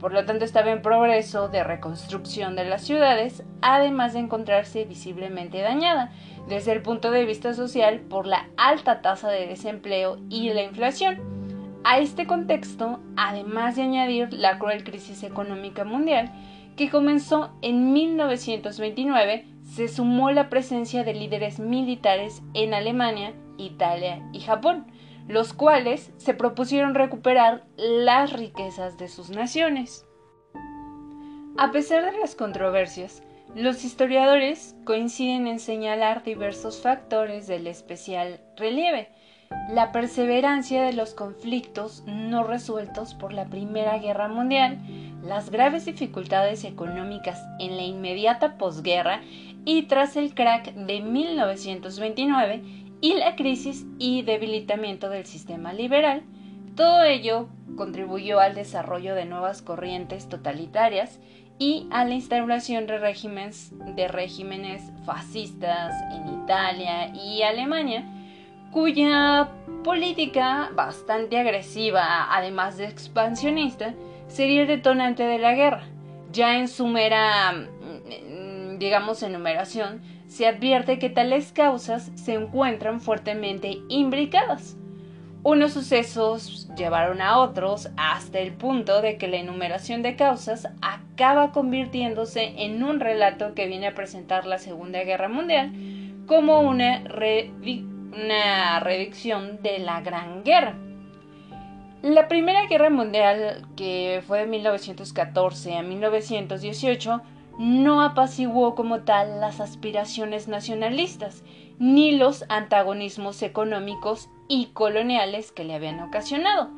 por 0.00 0.12
lo 0.12 0.24
tanto 0.24 0.44
estaba 0.44 0.70
en 0.70 0.82
progreso 0.82 1.48
de 1.48 1.62
reconstrucción 1.62 2.56
de 2.56 2.64
las 2.64 2.82
ciudades, 2.82 3.44
además 3.60 4.14
de 4.14 4.20
encontrarse 4.20 4.84
visiblemente 4.84 5.60
dañada 5.60 6.10
desde 6.48 6.72
el 6.72 6.82
punto 6.82 7.10
de 7.10 7.24
vista 7.24 7.54
social 7.54 8.00
por 8.00 8.26
la 8.26 8.48
alta 8.56 9.02
tasa 9.02 9.28
de 9.30 9.46
desempleo 9.46 10.18
y 10.28 10.52
la 10.52 10.62
inflación. 10.62 11.20
A 11.84 11.98
este 11.98 12.26
contexto, 12.26 13.00
además 13.16 13.76
de 13.76 13.82
añadir 13.82 14.32
la 14.32 14.58
cruel 14.58 14.84
crisis 14.84 15.22
económica 15.24 15.84
mundial, 15.84 16.32
que 16.76 16.90
comenzó 16.90 17.52
en 17.62 17.92
1929, 17.92 19.46
se 19.62 19.88
sumó 19.88 20.30
la 20.30 20.48
presencia 20.48 21.04
de 21.04 21.14
líderes 21.14 21.58
militares 21.58 22.42
en 22.54 22.74
Alemania, 22.74 23.34
Italia 23.58 24.22
y 24.32 24.40
Japón, 24.40 24.86
los 25.28 25.52
cuales 25.52 26.12
se 26.16 26.34
propusieron 26.34 26.94
recuperar 26.94 27.64
las 27.76 28.32
riquezas 28.32 28.98
de 28.98 29.08
sus 29.08 29.30
naciones. 29.30 30.06
A 31.58 31.70
pesar 31.70 32.10
de 32.10 32.18
las 32.18 32.34
controversias, 32.34 33.22
los 33.54 33.84
historiadores 33.84 34.74
coinciden 34.84 35.46
en 35.46 35.60
señalar 35.60 36.22
diversos 36.22 36.80
factores 36.80 37.46
del 37.46 37.66
especial 37.66 38.40
relieve, 38.56 39.10
la 39.68 39.92
perseverancia 39.92 40.82
de 40.82 40.92
los 40.92 41.14
conflictos 41.14 42.02
no 42.06 42.44
resueltos 42.44 43.14
por 43.14 43.32
la 43.32 43.46
Primera 43.46 43.98
Guerra 43.98 44.28
Mundial, 44.28 44.78
las 45.22 45.50
graves 45.50 45.84
dificultades 45.84 46.64
económicas 46.64 47.42
en 47.58 47.76
la 47.76 47.82
inmediata 47.82 48.58
posguerra 48.58 49.20
y 49.64 49.82
tras 49.82 50.16
el 50.16 50.34
crack 50.34 50.74
de 50.74 51.00
1929 51.00 52.62
y 53.00 53.14
la 53.14 53.36
crisis 53.36 53.86
y 53.98 54.22
debilitamiento 54.22 55.10
del 55.10 55.26
sistema 55.26 55.72
liberal, 55.72 56.22
todo 56.76 57.02
ello 57.02 57.48
contribuyó 57.76 58.40
al 58.40 58.54
desarrollo 58.54 59.14
de 59.14 59.24
nuevas 59.24 59.62
corrientes 59.62 60.28
totalitarias 60.28 61.18
y 61.58 61.86
a 61.90 62.04
la 62.04 62.14
instauración 62.14 62.86
de 62.86 62.98
regímenes, 62.98 63.72
de 63.94 64.08
regímenes 64.08 64.82
fascistas 65.04 65.94
en 66.12 66.42
Italia 66.42 67.08
y 67.14 67.42
Alemania, 67.42 68.04
cuya 68.72 69.50
política 69.84 70.70
bastante 70.74 71.38
agresiva, 71.38 72.34
además 72.34 72.78
de 72.78 72.86
expansionista, 72.86 73.94
sería 74.28 74.62
el 74.62 74.68
detonante 74.68 75.24
de 75.24 75.38
la 75.38 75.54
guerra. 75.54 75.84
Ya 76.32 76.58
en 76.58 76.68
su 76.68 76.86
mera, 76.86 77.52
mm, 77.52 78.78
digamos, 78.78 79.22
enumeración, 79.22 80.00
se 80.26 80.46
advierte 80.46 80.98
que 80.98 81.10
tales 81.10 81.52
causas 81.52 82.10
se 82.14 82.34
encuentran 82.34 83.02
fuertemente 83.02 83.82
imbricadas. 83.88 84.76
Unos 85.44 85.72
sucesos 85.72 86.70
llevaron 86.76 87.20
a 87.20 87.38
otros 87.38 87.90
hasta 87.96 88.38
el 88.38 88.52
punto 88.52 89.02
de 89.02 89.18
que 89.18 89.28
la 89.28 89.38
enumeración 89.38 90.00
de 90.00 90.16
causas 90.16 90.68
acaba 90.80 91.50
convirtiéndose 91.50 92.54
en 92.64 92.82
un 92.82 93.00
relato 93.00 93.52
que 93.54 93.66
viene 93.66 93.88
a 93.88 93.94
presentar 93.94 94.46
la 94.46 94.58
Segunda 94.58 95.02
Guerra 95.02 95.28
Mundial 95.28 95.72
como 96.26 96.60
una 96.60 97.02
una 98.12 98.80
redicción 98.80 99.62
de 99.62 99.78
la 99.78 100.00
Gran 100.00 100.44
Guerra. 100.44 100.76
La 102.02 102.28
Primera 102.28 102.66
Guerra 102.66 102.90
Mundial, 102.90 103.66
que 103.76 104.22
fue 104.26 104.40
de 104.40 104.46
1914 104.46 105.76
a 105.76 105.82
1918, 105.82 107.22
no 107.58 108.02
apaciguó 108.02 108.74
como 108.74 109.00
tal 109.00 109.40
las 109.40 109.60
aspiraciones 109.60 110.48
nacionalistas, 110.48 111.44
ni 111.78 112.12
los 112.12 112.44
antagonismos 112.48 113.42
económicos 113.42 114.28
y 114.48 114.66
coloniales 114.72 115.52
que 115.52 115.64
le 115.64 115.74
habían 115.74 116.00
ocasionado. 116.00 116.70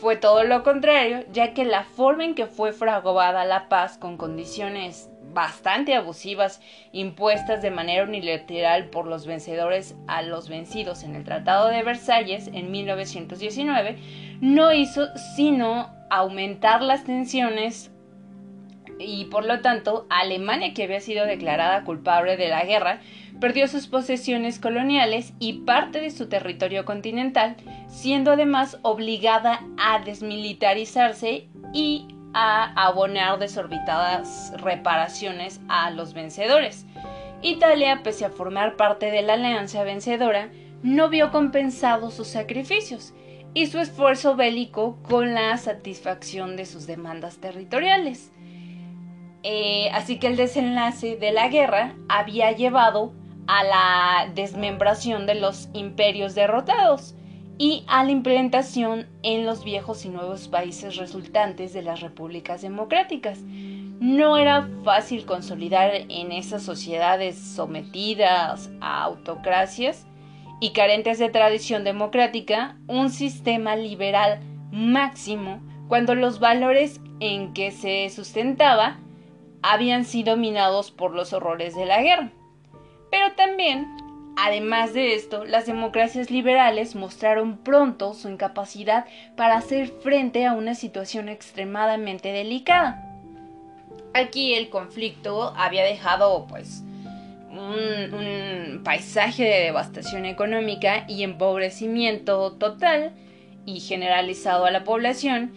Fue 0.00 0.16
todo 0.16 0.44
lo 0.44 0.62
contrario, 0.62 1.24
ya 1.32 1.52
que 1.52 1.64
la 1.64 1.84
forma 1.84 2.24
en 2.24 2.34
que 2.34 2.46
fue 2.46 2.72
fraguada 2.72 3.44
la 3.44 3.68
paz 3.68 3.98
con 3.98 4.16
condiciones 4.16 5.09
bastante 5.32 5.94
abusivas 5.94 6.60
impuestas 6.92 7.62
de 7.62 7.70
manera 7.70 8.04
unilateral 8.04 8.90
por 8.90 9.06
los 9.06 9.26
vencedores 9.26 9.96
a 10.06 10.22
los 10.22 10.48
vencidos 10.48 11.02
en 11.02 11.14
el 11.14 11.24
Tratado 11.24 11.68
de 11.68 11.82
Versalles 11.82 12.48
en 12.52 12.70
1919, 12.70 13.98
no 14.40 14.72
hizo 14.72 15.06
sino 15.36 15.90
aumentar 16.10 16.82
las 16.82 17.04
tensiones 17.04 17.90
y 18.98 19.26
por 19.26 19.46
lo 19.46 19.60
tanto 19.60 20.06
Alemania, 20.10 20.74
que 20.74 20.84
había 20.84 21.00
sido 21.00 21.24
declarada 21.24 21.84
culpable 21.84 22.36
de 22.36 22.48
la 22.48 22.64
guerra, 22.64 23.00
perdió 23.40 23.66
sus 23.66 23.86
posesiones 23.86 24.58
coloniales 24.58 25.32
y 25.38 25.64
parte 25.64 26.00
de 26.00 26.10
su 26.10 26.28
territorio 26.28 26.84
continental, 26.84 27.56
siendo 27.88 28.32
además 28.32 28.78
obligada 28.82 29.60
a 29.78 30.00
desmilitarizarse 30.00 31.48
y 31.72 32.08
a 32.32 32.72
abonar 32.86 33.38
desorbitadas 33.38 34.52
reparaciones 34.56 35.60
a 35.68 35.90
los 35.90 36.14
vencedores. 36.14 36.86
Italia, 37.42 38.00
pese 38.02 38.24
a 38.24 38.30
formar 38.30 38.76
parte 38.76 39.10
de 39.10 39.22
la 39.22 39.34
alianza 39.34 39.82
vencedora, 39.82 40.50
no 40.82 41.08
vio 41.08 41.30
compensados 41.30 42.14
sus 42.14 42.28
sacrificios 42.28 43.14
y 43.54 43.66
su 43.66 43.78
esfuerzo 43.78 44.36
bélico 44.36 44.98
con 45.02 45.34
la 45.34 45.56
satisfacción 45.56 46.56
de 46.56 46.66
sus 46.66 46.86
demandas 46.86 47.38
territoriales. 47.38 48.32
Eh, 49.42 49.90
así 49.94 50.18
que 50.18 50.26
el 50.26 50.36
desenlace 50.36 51.16
de 51.16 51.32
la 51.32 51.48
guerra 51.48 51.94
había 52.08 52.52
llevado 52.52 53.14
a 53.46 53.64
la 53.64 54.32
desmembración 54.34 55.26
de 55.26 55.34
los 55.34 55.68
imperios 55.72 56.34
derrotados, 56.34 57.14
y 57.60 57.84
a 57.88 58.04
la 58.04 58.10
implementación 58.10 59.06
en 59.22 59.44
los 59.44 59.64
viejos 59.64 60.06
y 60.06 60.08
nuevos 60.08 60.48
países 60.48 60.96
resultantes 60.96 61.74
de 61.74 61.82
las 61.82 62.00
repúblicas 62.00 62.62
democráticas. 62.62 63.42
No 63.42 64.38
era 64.38 64.66
fácil 64.82 65.26
consolidar 65.26 65.92
en 66.08 66.32
esas 66.32 66.62
sociedades 66.62 67.36
sometidas 67.38 68.70
a 68.80 69.02
autocracias 69.02 70.06
y 70.58 70.70
carentes 70.70 71.18
de 71.18 71.28
tradición 71.28 71.84
democrática 71.84 72.78
un 72.86 73.10
sistema 73.10 73.76
liberal 73.76 74.40
máximo 74.72 75.60
cuando 75.86 76.14
los 76.14 76.40
valores 76.40 77.02
en 77.20 77.52
que 77.52 77.72
se 77.72 78.08
sustentaba 78.08 78.96
habían 79.60 80.06
sido 80.06 80.38
minados 80.38 80.90
por 80.90 81.14
los 81.14 81.34
horrores 81.34 81.76
de 81.76 81.84
la 81.84 82.00
guerra. 82.00 82.32
Pero 83.10 83.34
también, 83.34 83.86
además 84.36 84.94
de 84.94 85.14
esto, 85.14 85.44
las 85.44 85.66
democracias 85.66 86.30
liberales 86.30 86.94
mostraron 86.94 87.58
pronto 87.58 88.14
su 88.14 88.28
incapacidad 88.28 89.06
para 89.36 89.56
hacer 89.56 89.88
frente 89.88 90.46
a 90.46 90.52
una 90.52 90.74
situación 90.74 91.28
extremadamente 91.28 92.32
delicada. 92.32 93.06
Aquí 94.14 94.54
el 94.54 94.70
conflicto 94.70 95.52
había 95.56 95.84
dejado 95.84 96.46
pues 96.48 96.82
un, 97.50 98.80
paisaje 98.84 99.44
de 99.44 99.64
devastación 99.64 100.24
económica 100.24 101.04
y 101.06 101.22
empobrecimiento 101.22 102.52
total 102.52 103.12
y 103.66 103.80
generalizado 103.80 104.64
a 104.64 104.70
la 104.70 104.84
población 104.84 105.52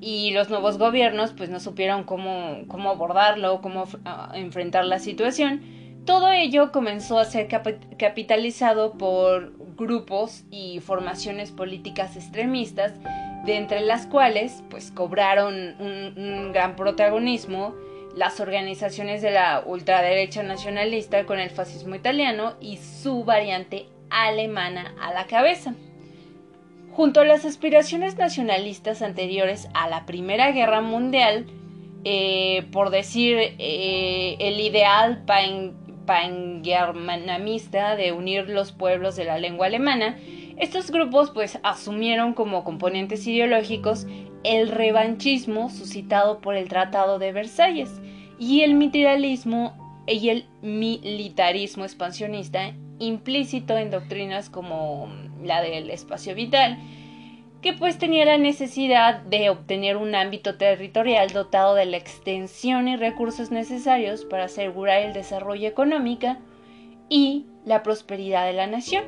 y 0.00 0.30
los 0.30 0.48
nuevos 0.48 0.78
gobiernos 0.78 1.32
pues 1.32 1.50
no 1.50 1.58
supieron 1.58 2.04
cómo, 2.04 2.60
cómo 2.68 2.90
abordarlo, 2.90 3.60
cómo 3.60 3.88
enfrentar 4.34 4.84
la 4.84 5.00
situación. 5.00 5.77
Todo 6.08 6.32
ello 6.32 6.72
comenzó 6.72 7.18
a 7.18 7.26
ser 7.26 7.48
capitalizado 7.98 8.94
por 8.94 9.52
grupos 9.76 10.44
y 10.50 10.80
formaciones 10.80 11.50
políticas 11.50 12.16
extremistas, 12.16 12.94
de 13.44 13.58
entre 13.58 13.82
las 13.82 14.06
cuales 14.06 14.64
pues 14.70 14.90
cobraron 14.90 15.54
un 15.78 16.52
gran 16.54 16.76
protagonismo 16.76 17.74
las 18.16 18.40
organizaciones 18.40 19.20
de 19.20 19.32
la 19.32 19.62
ultraderecha 19.66 20.42
nacionalista 20.42 21.26
con 21.26 21.40
el 21.40 21.50
fascismo 21.50 21.94
italiano 21.94 22.54
y 22.58 22.78
su 22.78 23.24
variante 23.24 23.84
alemana 24.08 24.94
a 25.02 25.12
la 25.12 25.26
cabeza. 25.26 25.74
Junto 26.90 27.20
a 27.20 27.26
las 27.26 27.44
aspiraciones 27.44 28.16
nacionalistas 28.16 29.02
anteriores 29.02 29.68
a 29.74 29.90
la 29.90 30.06
Primera 30.06 30.52
Guerra 30.52 30.80
Mundial, 30.80 31.44
eh, 32.04 32.66
por 32.72 32.88
decir 32.88 33.36
eh, 33.58 34.36
el 34.38 34.58
ideal 34.60 35.22
pangermanamista 36.08 37.94
de 37.94 38.12
unir 38.12 38.48
los 38.48 38.72
pueblos 38.72 39.14
de 39.14 39.26
la 39.26 39.36
lengua 39.36 39.66
alemana, 39.66 40.16
estos 40.56 40.90
grupos 40.90 41.30
pues 41.30 41.58
asumieron 41.62 42.32
como 42.32 42.64
componentes 42.64 43.26
ideológicos 43.26 44.06
el 44.42 44.70
revanchismo 44.70 45.68
suscitado 45.68 46.40
por 46.40 46.56
el 46.56 46.70
Tratado 46.70 47.18
de 47.18 47.32
Versalles 47.32 48.00
y 48.38 48.62
el 48.62 48.72
militarismo 48.72 50.02
y 50.06 50.30
el 50.30 50.46
militarismo 50.62 51.84
expansionista 51.84 52.72
implícito 52.98 53.76
en 53.76 53.90
doctrinas 53.90 54.48
como 54.48 55.08
la 55.44 55.60
del 55.60 55.90
espacio 55.90 56.34
vital, 56.34 56.78
que 57.62 57.72
pues 57.72 57.98
tenía 57.98 58.24
la 58.24 58.38
necesidad 58.38 59.20
de 59.22 59.50
obtener 59.50 59.96
un 59.96 60.14
ámbito 60.14 60.56
territorial 60.56 61.30
dotado 61.30 61.74
de 61.74 61.86
la 61.86 61.96
extensión 61.96 62.86
y 62.86 62.96
recursos 62.96 63.50
necesarios 63.50 64.24
para 64.24 64.44
asegurar 64.44 65.02
el 65.02 65.12
desarrollo 65.12 65.68
económico 65.68 66.36
y 67.08 67.46
la 67.64 67.82
prosperidad 67.82 68.46
de 68.46 68.52
la 68.52 68.66
nación. 68.66 69.04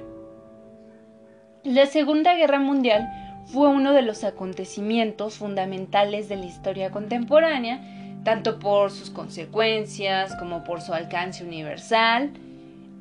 La 1.62 1.86
Segunda 1.86 2.34
Guerra 2.34 2.59
Mundial 2.59 3.09
fue 3.46 3.68
uno 3.68 3.92
de 3.92 4.03
los 4.03 4.24
acontecimientos 4.24 5.36
fundamentales 5.36 6.28
de 6.28 6.36
la 6.36 6.46
historia 6.46 6.90
contemporánea, 6.90 7.80
tanto 8.24 8.59
por 8.59 8.90
sus 8.90 9.11
consecuencias 9.11 10.34
como 10.36 10.64
por 10.64 10.80
su 10.80 10.92
alcance 10.92 11.44
universal. 11.44 12.32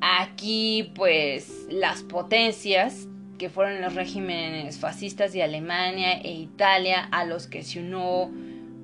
Aquí, 0.00 0.92
pues, 0.94 1.66
las 1.70 2.02
potencias, 2.02 3.06
que 3.40 3.48
fueron 3.48 3.80
los 3.80 3.94
regímenes 3.94 4.78
fascistas 4.78 5.32
de 5.32 5.42
Alemania 5.42 6.20
e 6.20 6.30
Italia, 6.30 7.08
a 7.10 7.24
los 7.24 7.46
que 7.46 7.62
se 7.62 7.80
unió, 7.80 8.30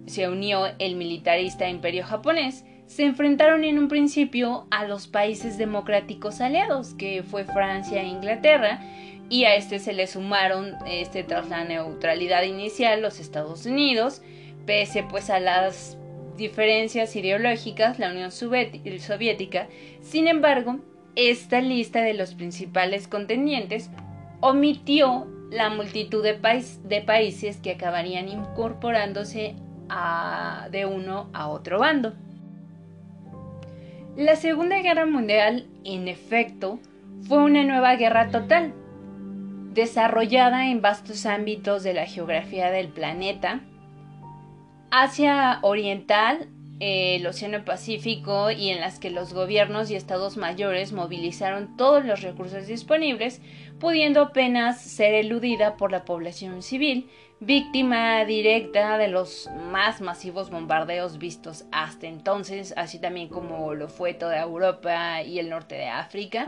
se 0.07 0.31
unió 0.31 0.69
el 0.79 0.97
militarista 0.97 1.69
imperio 1.69 2.07
japonés, 2.07 2.65
se 2.87 3.05
enfrentaron 3.05 3.65
en 3.65 3.79
un 3.79 3.89
principio 3.89 4.67
a 4.71 4.87
los 4.87 5.09
países 5.09 5.59
democráticos 5.59 6.41
aliados, 6.41 6.95
que 6.95 7.23
fue 7.23 7.45
Francia 7.45 8.01
e 8.01 8.07
Inglaterra, 8.07 8.81
y 9.29 9.45
a 9.45 9.57
este 9.57 9.79
se 9.79 9.93
le 9.93 10.07
sumaron 10.07 10.75
este 10.87 11.23
tras 11.23 11.51
la 11.51 11.65
neutralidad 11.65 12.43
inicial 12.43 13.03
los 13.03 13.21
Estados 13.21 13.67
Unidos, 13.67 14.23
pese 14.65 15.03
pues 15.03 15.29
a 15.29 15.39
las 15.39 15.99
diferencias 16.39 17.15
ideológicas 17.15 17.99
la 17.99 18.11
Unión 18.11 18.33
Soviética. 18.33 19.69
Sin 20.01 20.29
embargo, 20.29 20.79
esta 21.15 21.61
lista 21.61 22.01
de 22.01 22.15
los 22.15 22.35
principales 22.35 23.07
contendientes 23.07 23.91
omitió 24.41 25.27
la 25.51 25.71
multitud 25.71 26.23
de, 26.23 26.35
países 27.03 27.57
que 27.59 27.73
acabarían 27.73 28.29
incorporándose 28.29 29.55
de 30.71 30.87
uno 30.87 31.31
a 31.33 31.49
otro 31.49 31.79
bando. 31.79 32.13
La 34.17 34.37
Segunda 34.37 34.81
Guerra 34.81 35.07
Mundial, 35.07 35.67
en 35.85 36.09
efecto, 36.09 36.79
fue 37.29 37.39
una 37.39 37.65
nueva 37.65 37.97
guerra 37.97 38.31
total, 38.31 38.73
desarrollada 39.73 40.71
en 40.71 40.81
vastos 40.81 41.27
ámbitos 41.27 41.83
de 41.83 41.93
la 41.93 42.07
geografía 42.07 42.71
del 42.71 42.89
planeta, 42.89 43.61
Asia 44.91 45.59
Oriental, 45.63 46.49
el 46.79 47.27
Océano 47.27 47.65
Pacífico 47.65 48.51
y 48.51 48.71
en 48.71 48.81
las 48.81 48.99
que 48.99 49.11
los 49.11 49.33
gobiernos 49.33 49.91
y 49.91 49.97
estados 49.97 50.37
mayores 50.37 50.93
movilizaron 50.93 51.77
todos 51.77 52.05
los 52.05 52.23
recursos 52.23 52.67
disponibles, 52.67 53.41
pudiendo 53.79 54.21
apenas 54.21 54.81
ser 54.81 55.15
eludida 55.15 55.77
por 55.77 55.91
la 55.91 56.05
población 56.05 56.63
civil, 56.63 57.09
víctima 57.41 58.25
directa 58.25 58.99
de 58.99 59.09
los 59.09 59.49
más 59.71 60.01
masivos 60.01 60.51
bombardeos 60.51 61.19
vistos 61.19 61.65
hasta 61.73 62.07
entonces, 62.07 62.75
así 62.77 62.99
también 62.99 63.29
como 63.29 63.75
lo 63.75 63.89
fue 63.89 64.15
toda 64.15 64.41
Europa 64.41 65.23
y 65.23 65.39
el 65.39 65.51
norte 65.51 65.77
de 65.77 65.89
África. 65.89 66.47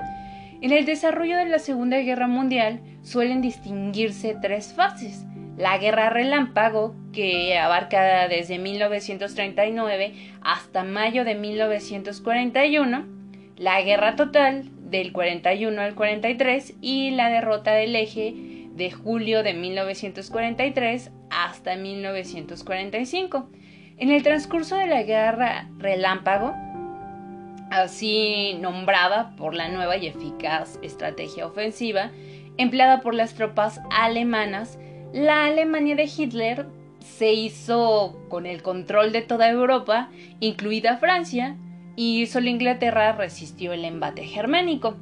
En 0.61 0.73
el 0.73 0.85
desarrollo 0.85 1.37
de 1.37 1.47
la 1.47 1.59
Segunda 1.59 1.99
Guerra 1.99 2.27
Mundial 2.27 2.81
suelen 3.03 3.41
distinguirse 3.41 4.37
tres 4.41 4.73
fases 4.73 5.25
la 5.59 5.77
Guerra 5.77 6.09
Relámpago, 6.09 6.95
que 7.13 7.59
abarca 7.59 8.29
desde 8.29 8.59
1939 8.59 10.15
hasta 10.41 10.85
mayo 10.85 11.25
de 11.25 11.35
1941, 11.35 13.05
la 13.57 13.83
Guerra 13.83 14.15
Total 14.15 14.71
del 14.89 15.13
41 15.13 15.81
al 15.81 15.97
43 15.97 16.75
y 16.81 17.11
la 17.11 17.29
derrota 17.29 17.73
del 17.73 17.97
eje 17.97 18.35
de 18.71 18.93
julio 18.93 19.43
de 19.43 19.55
1943 19.55 21.11
hasta 21.31 21.75
1945. 21.75 23.51
En 23.97 24.11
el 24.13 24.23
transcurso 24.23 24.77
de 24.77 24.87
la 24.87 25.03
Guerra 25.03 25.69
Relámpago, 25.79 26.55
así 27.73 28.57
nombrada 28.61 29.35
por 29.37 29.55
la 29.55 29.69
nueva 29.69 29.97
y 29.97 30.07
eficaz 30.07 30.79
estrategia 30.83 31.49
ofensiva 31.49 32.13
empleada 32.59 33.01
por 33.01 33.15
las 33.15 33.35
tropas 33.35 33.81
alemanas, 33.91 34.79
la 35.13 35.47
Alemania 35.47 35.97
de 35.97 36.05
Hitler 36.05 36.67
se 37.01 37.33
hizo 37.33 38.21
con 38.29 38.47
el 38.47 38.63
control 38.63 39.13
de 39.13 39.23
toda 39.23 39.49
Europa, 39.49 40.11
incluida 40.41 40.99
Francia, 40.99 41.57
y 41.97 42.27
solo 42.27 42.49
Inglaterra 42.49 43.13
resistió 43.13 43.73
el 43.73 43.85
embate 43.85 44.25
germánico. 44.25 44.97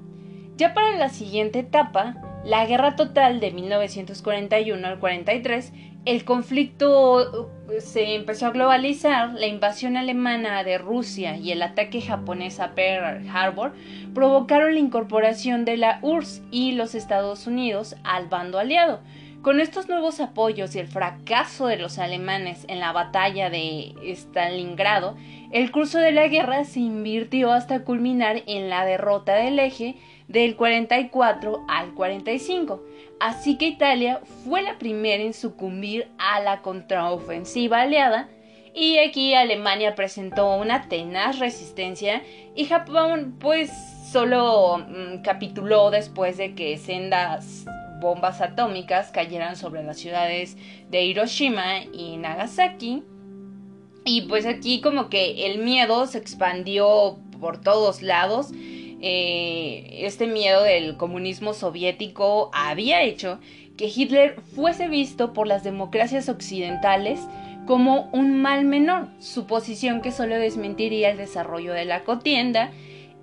Ya 0.56 0.72
para 0.72 0.96
la 0.96 1.10
siguiente 1.10 1.58
etapa, 1.58 2.14
la 2.44 2.64
guerra 2.64 2.96
total 2.96 3.40
de 3.40 3.50
1941 3.50 4.86
al 4.86 4.98
43, 4.98 5.72
el 6.06 6.24
conflicto 6.24 7.48
uh, 7.48 7.80
se 7.80 8.14
empezó 8.14 8.46
a 8.46 8.50
globalizar, 8.52 9.34
la 9.34 9.48
invasión 9.48 9.96
alemana 9.96 10.62
de 10.62 10.78
Rusia 10.78 11.36
y 11.36 11.50
el 11.50 11.60
ataque 11.60 12.00
japonés 12.00 12.60
a 12.60 12.76
Pearl 12.76 13.28
Harbor 13.28 13.74
provocaron 14.14 14.74
la 14.74 14.80
incorporación 14.80 15.64
de 15.64 15.76
la 15.76 15.98
URSS 16.02 16.42
y 16.52 16.72
los 16.72 16.94
Estados 16.94 17.48
Unidos 17.48 17.96
al 18.04 18.28
bando 18.28 18.60
aliado, 18.60 19.00
con 19.46 19.60
estos 19.60 19.88
nuevos 19.88 20.18
apoyos 20.18 20.74
y 20.74 20.80
el 20.80 20.88
fracaso 20.88 21.68
de 21.68 21.76
los 21.76 22.00
alemanes 22.00 22.64
en 22.66 22.80
la 22.80 22.90
batalla 22.90 23.48
de 23.48 23.94
Stalingrado, 24.16 25.16
el 25.52 25.70
curso 25.70 26.00
de 26.00 26.10
la 26.10 26.26
guerra 26.26 26.64
se 26.64 26.80
invirtió 26.80 27.52
hasta 27.52 27.84
culminar 27.84 28.42
en 28.48 28.68
la 28.68 28.84
derrota 28.84 29.36
del 29.36 29.60
eje 29.60 29.94
del 30.26 30.56
44 30.56 31.64
al 31.68 31.94
45. 31.94 32.82
Así 33.20 33.56
que 33.56 33.68
Italia 33.68 34.20
fue 34.44 34.62
la 34.62 34.78
primera 34.78 35.22
en 35.22 35.32
sucumbir 35.32 36.08
a 36.18 36.40
la 36.40 36.60
contraofensiva 36.60 37.82
aliada 37.82 38.28
y 38.74 38.98
aquí 38.98 39.34
Alemania 39.34 39.94
presentó 39.94 40.56
una 40.56 40.88
tenaz 40.88 41.38
resistencia 41.38 42.20
y 42.56 42.64
Japón 42.64 43.36
pues 43.38 43.70
solo 44.10 44.78
mm, 44.78 45.22
capituló 45.22 45.92
después 45.92 46.36
de 46.36 46.56
que 46.56 46.78
sendas 46.78 47.64
bombas 48.00 48.40
atómicas 48.40 49.10
cayeran 49.10 49.56
sobre 49.56 49.82
las 49.82 49.98
ciudades 49.98 50.56
de 50.90 51.04
Hiroshima 51.04 51.82
y 51.92 52.16
Nagasaki. 52.16 53.02
Y 54.04 54.22
pues 54.22 54.46
aquí 54.46 54.80
como 54.80 55.08
que 55.08 55.46
el 55.46 55.58
miedo 55.58 56.06
se 56.06 56.18
expandió 56.18 57.18
por 57.40 57.60
todos 57.60 58.02
lados. 58.02 58.52
Eh, 59.02 60.04
este 60.06 60.26
miedo 60.26 60.62
del 60.62 60.96
comunismo 60.96 61.52
soviético 61.52 62.50
había 62.54 63.02
hecho 63.02 63.38
que 63.76 63.92
Hitler 63.94 64.40
fuese 64.54 64.88
visto 64.88 65.32
por 65.32 65.46
las 65.46 65.64
democracias 65.64 66.28
occidentales 66.28 67.20
como 67.66 68.08
un 68.12 68.40
mal 68.40 68.64
menor, 68.64 69.08
suposición 69.18 70.00
que 70.00 70.12
solo 70.12 70.36
desmentiría 70.36 71.10
el 71.10 71.18
desarrollo 71.18 71.72
de 71.72 71.84
la 71.84 72.04
contienda 72.04 72.70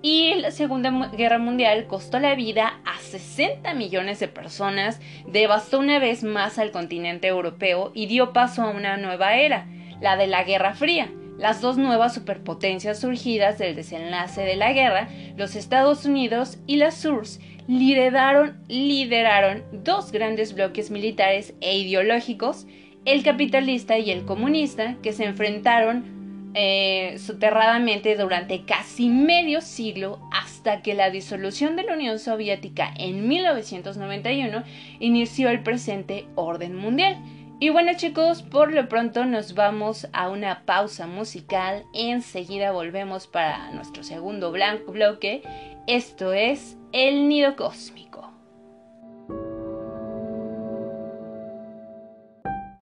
y 0.04 0.34
la 0.34 0.50
Segunda 0.50 0.90
Guerra 1.16 1.38
Mundial 1.38 1.86
costó 1.86 2.18
la 2.18 2.34
vida 2.34 2.78
a 2.84 2.98
60 2.98 3.72
millones 3.72 4.20
de 4.20 4.28
personas, 4.28 5.00
devastó 5.26 5.78
una 5.78 5.98
vez 5.98 6.22
más 6.22 6.58
al 6.58 6.72
continente 6.72 7.26
europeo 7.26 7.90
y 7.94 8.04
dio 8.04 8.34
paso 8.34 8.60
a 8.60 8.68
una 8.68 8.98
nueva 8.98 9.36
era, 9.36 9.66
la 10.02 10.18
de 10.18 10.26
la 10.26 10.44
Guerra 10.44 10.74
Fría. 10.74 11.10
Las 11.38 11.62
dos 11.62 11.78
nuevas 11.78 12.12
superpotencias 12.12 13.00
surgidas 13.00 13.56
del 13.56 13.76
desenlace 13.76 14.42
de 14.42 14.56
la 14.56 14.74
guerra, 14.74 15.08
los 15.38 15.56
Estados 15.56 16.04
Unidos 16.04 16.58
y 16.66 16.76
la 16.76 16.88
URSS, 16.88 17.40
lideraron, 17.66 18.58
lideraron 18.68 19.64
dos 19.72 20.12
grandes 20.12 20.54
bloques 20.54 20.90
militares 20.90 21.54
e 21.62 21.78
ideológicos, 21.78 22.66
el 23.06 23.22
capitalista 23.22 23.96
y 23.96 24.10
el 24.10 24.26
comunista, 24.26 24.96
que 25.02 25.14
se 25.14 25.24
enfrentaron 25.24 26.23
eh, 26.54 27.16
soterradamente 27.18 28.16
durante 28.16 28.64
casi 28.64 29.08
medio 29.08 29.60
siglo 29.60 30.20
hasta 30.32 30.82
que 30.82 30.94
la 30.94 31.10
disolución 31.10 31.76
de 31.76 31.82
la 31.82 31.94
Unión 31.94 32.18
Soviética 32.18 32.92
en 32.96 33.26
1991 33.28 34.62
inició 35.00 35.50
el 35.50 35.62
presente 35.62 36.26
orden 36.36 36.76
mundial. 36.76 37.18
Y 37.60 37.70
bueno 37.70 37.92
chicos, 37.96 38.42
por 38.42 38.72
lo 38.72 38.88
pronto 38.88 39.24
nos 39.24 39.54
vamos 39.54 40.08
a 40.12 40.28
una 40.28 40.64
pausa 40.64 41.06
musical. 41.06 41.84
Enseguida 41.94 42.72
volvemos 42.72 43.26
para 43.26 43.70
nuestro 43.70 44.02
segundo 44.02 44.52
blanco 44.52 44.92
bloque. 44.92 45.42
Esto 45.86 46.32
es 46.32 46.76
El 46.92 47.28
Nido 47.28 47.56
Cósmico. 47.56 48.03